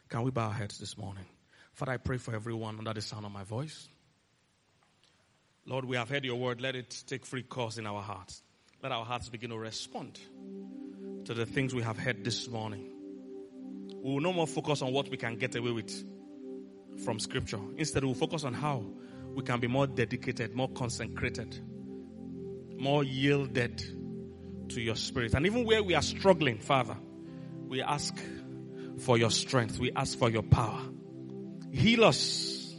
[0.08, 1.24] Can we bow our heads this morning?
[1.72, 3.88] Father, I pray for everyone under the sound of my voice.
[5.66, 6.60] Lord, we have heard your word.
[6.60, 8.42] Let it take free course in our hearts.
[8.82, 10.18] Let our hearts begin to respond
[11.30, 12.90] to the things we have heard this morning.
[14.02, 16.04] We will no more focus on what we can get away with
[17.04, 17.60] from scripture.
[17.76, 18.84] Instead, we'll focus on how
[19.36, 21.56] we can be more dedicated, more consecrated,
[22.76, 23.78] more yielded
[24.70, 25.34] to your spirit.
[25.34, 26.96] And even where we are struggling, Father,
[27.68, 28.12] we ask
[28.98, 29.78] for your strength.
[29.78, 30.80] We ask for your power.
[31.70, 32.74] Heal us.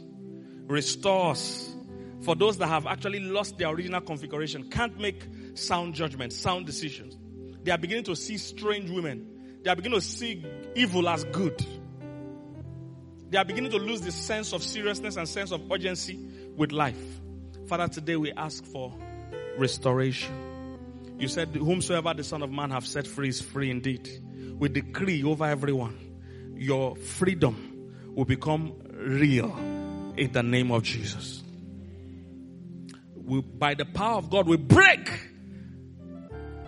[0.66, 1.74] Restore us.
[2.20, 7.16] For those that have actually lost their original configuration, can't make sound judgments, sound decisions.
[7.62, 9.60] They are beginning to see strange women.
[9.62, 10.44] They are beginning to see
[10.74, 11.64] evil as good.
[13.30, 16.18] They are beginning to lose the sense of seriousness and sense of urgency
[16.56, 16.98] with life.
[17.66, 18.92] Father, today we ask for
[19.56, 20.34] restoration.
[21.18, 24.08] You said, Whomsoever the Son of Man have set free is free indeed.
[24.58, 25.98] We decree over everyone,
[26.56, 29.56] your freedom will become real
[30.16, 31.42] in the name of Jesus.
[33.14, 35.08] We, by the power of God, we break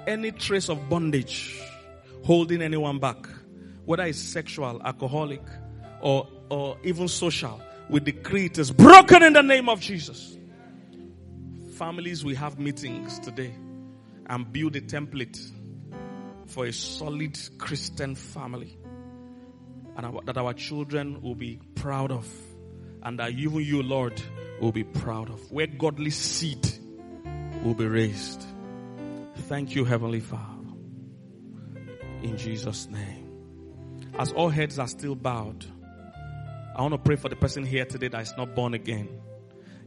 [0.06, 1.60] any trace of bondage
[2.24, 3.28] holding anyone back,
[3.84, 5.42] whether it's sexual, alcoholic,
[6.00, 10.36] or, or even social, we decree it is broken in the name of Jesus.
[11.76, 13.54] Families, we have meetings today
[14.26, 15.38] and build a template
[16.46, 18.78] for a solid Christian family.
[19.96, 22.26] And our, that our children will be proud of.
[23.02, 24.20] And that even you, Lord,
[24.60, 25.52] will be proud of.
[25.52, 26.66] Where godly seed
[27.62, 28.44] will be raised.
[29.48, 30.72] Thank you, Heavenly Father.
[32.22, 34.08] In Jesus' name.
[34.18, 35.66] As all heads are still bowed,
[36.74, 39.08] I want to pray for the person here today that is not born again.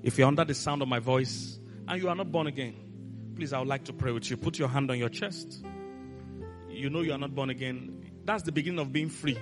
[0.04, 2.76] If you're under the sound of my voice and you are not born again,
[3.36, 4.38] please, I would like to pray with you.
[4.38, 5.66] Put your hand on your chest.
[6.70, 8.12] You know you are not born again.
[8.26, 9.40] That's the beginning of being free.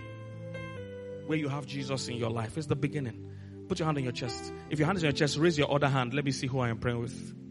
[1.28, 2.58] Where you have Jesus in your life.
[2.58, 3.32] It's the beginning.
[3.68, 4.54] Put your hand on your chest.
[4.70, 6.14] If your hand is on your chest, raise your other hand.
[6.14, 7.45] Let me see who I am praying with.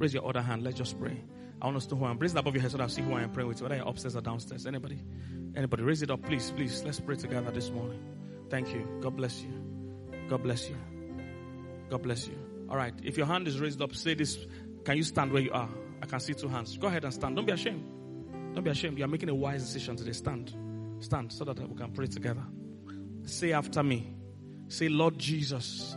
[0.00, 0.64] Raise your other hand.
[0.64, 1.20] Let's just pray.
[1.60, 2.18] I want us to know who I am.
[2.18, 3.60] Raise it above your head so that I see who I am praying with.
[3.60, 4.66] Whether you're upstairs or downstairs.
[4.66, 4.98] Anybody?
[5.54, 5.82] Anybody?
[5.82, 6.50] Raise it up, please.
[6.56, 6.82] Please.
[6.82, 8.00] Let's pray together this morning.
[8.48, 8.88] Thank you.
[9.02, 9.52] God bless you.
[10.30, 10.76] God bless you.
[11.90, 12.34] God bless you.
[12.70, 12.94] All right.
[13.02, 14.38] If your hand is raised up, say this.
[14.86, 15.68] Can you stand where you are?
[16.02, 16.78] I can see two hands.
[16.78, 17.36] Go ahead and stand.
[17.36, 17.84] Don't be ashamed.
[18.54, 18.96] Don't be ashamed.
[18.96, 20.12] You are making a wise decision today.
[20.12, 20.54] Stand.
[21.00, 22.42] Stand so that we can pray together.
[23.24, 24.14] Say after me.
[24.68, 25.94] Say, Lord Jesus,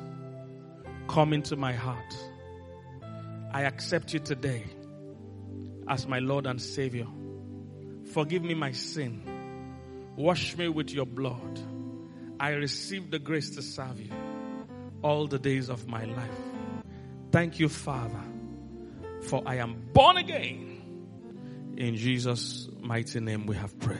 [1.08, 2.14] come into my heart.
[3.54, 4.64] I accept you today
[5.88, 7.08] as my Lord and Savior.
[8.14, 9.22] Forgive me my sin.
[10.16, 11.60] Wash me with your blood.
[12.40, 14.12] I receive the grace to serve you
[15.02, 16.42] all the days of my life.
[17.32, 18.24] Thank you, Father,
[19.24, 21.74] for I am born again.
[21.78, 24.00] In Jesus' mighty name we have prayed.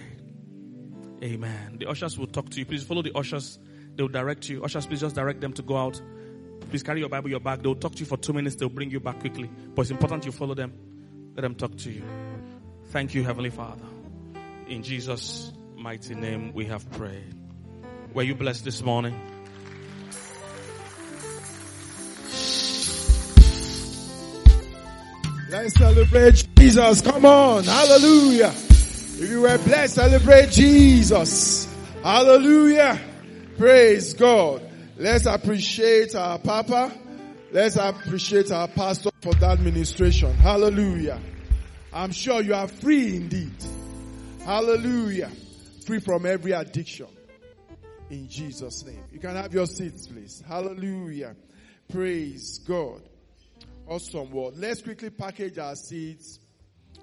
[1.24, 1.78] Amen.
[1.80, 2.66] The ushers will talk to you.
[2.66, 3.60] Please follow the ushers
[3.96, 4.64] They'll direct you.
[4.64, 6.02] Ushers, please just direct them to go out.
[6.74, 7.62] Please carry your Bible, your bag.
[7.62, 8.56] They'll talk to you for two minutes.
[8.56, 9.48] They'll bring you back quickly.
[9.76, 10.74] But it's important you follow them.
[11.36, 12.02] Let them talk to you.
[12.88, 13.86] Thank you, Heavenly Father.
[14.68, 17.36] In Jesus' mighty name we have prayed.
[18.16, 19.14] Were you blessed this morning?
[25.52, 27.02] Let's celebrate Jesus.
[27.02, 27.66] Come on.
[27.66, 28.50] Hallelujah.
[28.50, 31.72] If you were blessed, celebrate Jesus.
[32.02, 33.00] Hallelujah.
[33.60, 34.73] Praise God.
[34.96, 36.92] Let's appreciate our Papa.
[37.52, 40.32] Let's appreciate our pastor for that ministration.
[40.36, 41.20] Hallelujah.
[41.92, 43.56] I'm sure you are free indeed.
[44.46, 45.32] Hallelujah.
[45.88, 47.08] Free from every addiction.
[48.12, 49.04] In Jesus' name.
[49.12, 50.44] You can have your seats, please.
[50.48, 51.36] Hallelujah.
[51.92, 53.02] Praise God.
[53.88, 54.58] Awesome word.
[54.58, 56.40] Let's quickly package our seeds,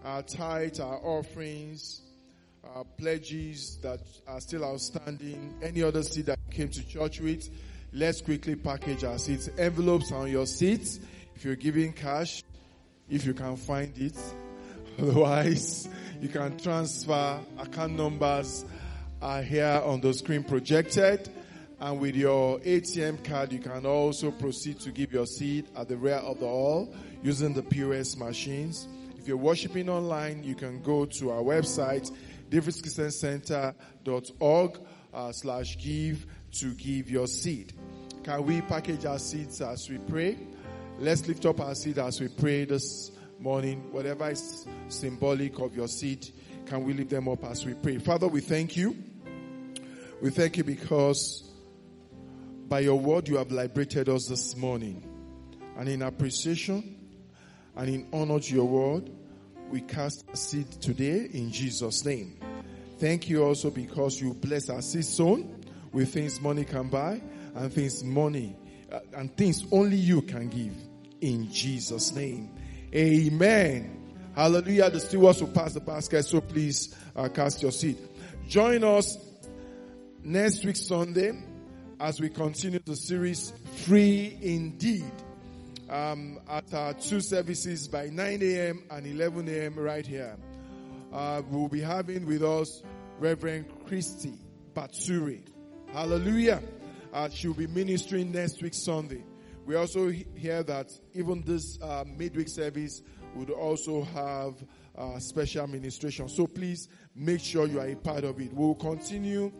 [0.05, 2.03] our tithes, our offerings,
[2.62, 7.51] our pledges that are still outstanding, any other seed that came to church with.
[7.93, 9.51] Let's quickly package our seats.
[9.59, 11.01] Envelopes on your seats.
[11.34, 12.45] If you're giving cash,
[13.09, 14.16] if you can find it.
[15.01, 15.88] Otherwise,
[16.20, 17.41] you can transfer.
[17.59, 18.64] Account numbers
[19.20, 21.30] are here on the screen projected.
[21.80, 25.97] And with your ATM card, you can also proceed to give your seed at the
[25.97, 28.86] rear of the hall using the POS machines.
[29.18, 32.12] If you're worshiping online, you can go to our website,
[32.51, 34.80] davidschristiancenter.org
[35.12, 37.72] uh, slash give to give your seed.
[38.23, 40.37] Can we package our seeds as we pray?
[40.99, 43.91] Let's lift up our seed as we pray this morning.
[43.93, 46.29] Whatever is symbolic of your seed,
[46.66, 47.97] can we lift them up as we pray?
[47.97, 48.95] Father, we thank you.
[50.21, 51.51] We thank you because
[52.68, 55.03] by your word, you have liberated us this morning.
[55.79, 56.99] And in appreciation
[57.75, 59.11] and in honor to your word,
[59.71, 62.39] we cast seed today in Jesus' name.
[62.99, 67.23] Thank you also because you bless our seed sown with things money can buy
[67.55, 68.57] and things money
[68.93, 70.75] uh, and things only you can give
[71.21, 72.51] in Jesus' name.
[72.95, 74.15] Amen.
[74.35, 74.91] Hallelujah.
[74.91, 77.99] The stewards will pass the basket, so please uh, cast your seed.
[78.49, 79.19] Join us
[80.23, 81.33] next week Sunday
[81.99, 83.53] as we continue the series
[83.85, 85.13] Free Indeed
[85.89, 88.85] um, at our two services by 9 a.m.
[88.91, 89.75] and 11 a.m.
[89.79, 90.37] right here.
[91.13, 92.83] Uh, we'll be having with us
[93.19, 94.35] Reverend Christy
[94.75, 95.43] Batsuri.
[95.93, 96.63] Hallelujah.
[97.13, 99.25] Uh, she'll be ministering next week Sunday.
[99.67, 103.03] We also hear that even this uh, midweek service
[103.35, 104.55] would also have
[104.97, 106.29] uh, special administration.
[106.29, 108.53] So please make sure you are a part of it.
[108.53, 109.53] We'll continue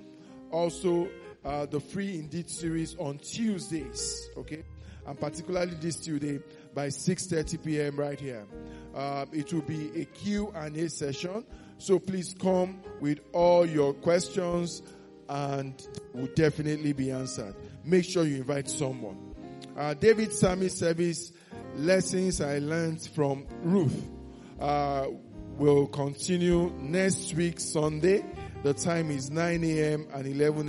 [0.51, 1.09] also
[1.45, 4.65] uh, the free indeed series on Tuesdays, okay?
[5.07, 6.41] And particularly this Tuesday
[6.75, 7.97] by 6.30 p.m.
[7.97, 8.47] right here.
[8.95, 11.45] Uh, it will be a Q&A session.
[11.79, 14.83] So please come with all your questions
[15.31, 17.55] and will definitely be answered.
[17.85, 19.17] Make sure you invite someone.
[19.77, 21.33] Uh, David Sammy service
[21.77, 24.09] lessons I learned from Ruth.
[24.59, 25.07] Uh,
[25.57, 28.25] will continue next week, Sunday.
[28.65, 30.07] The time is 9 a.m.
[30.13, 30.69] and 11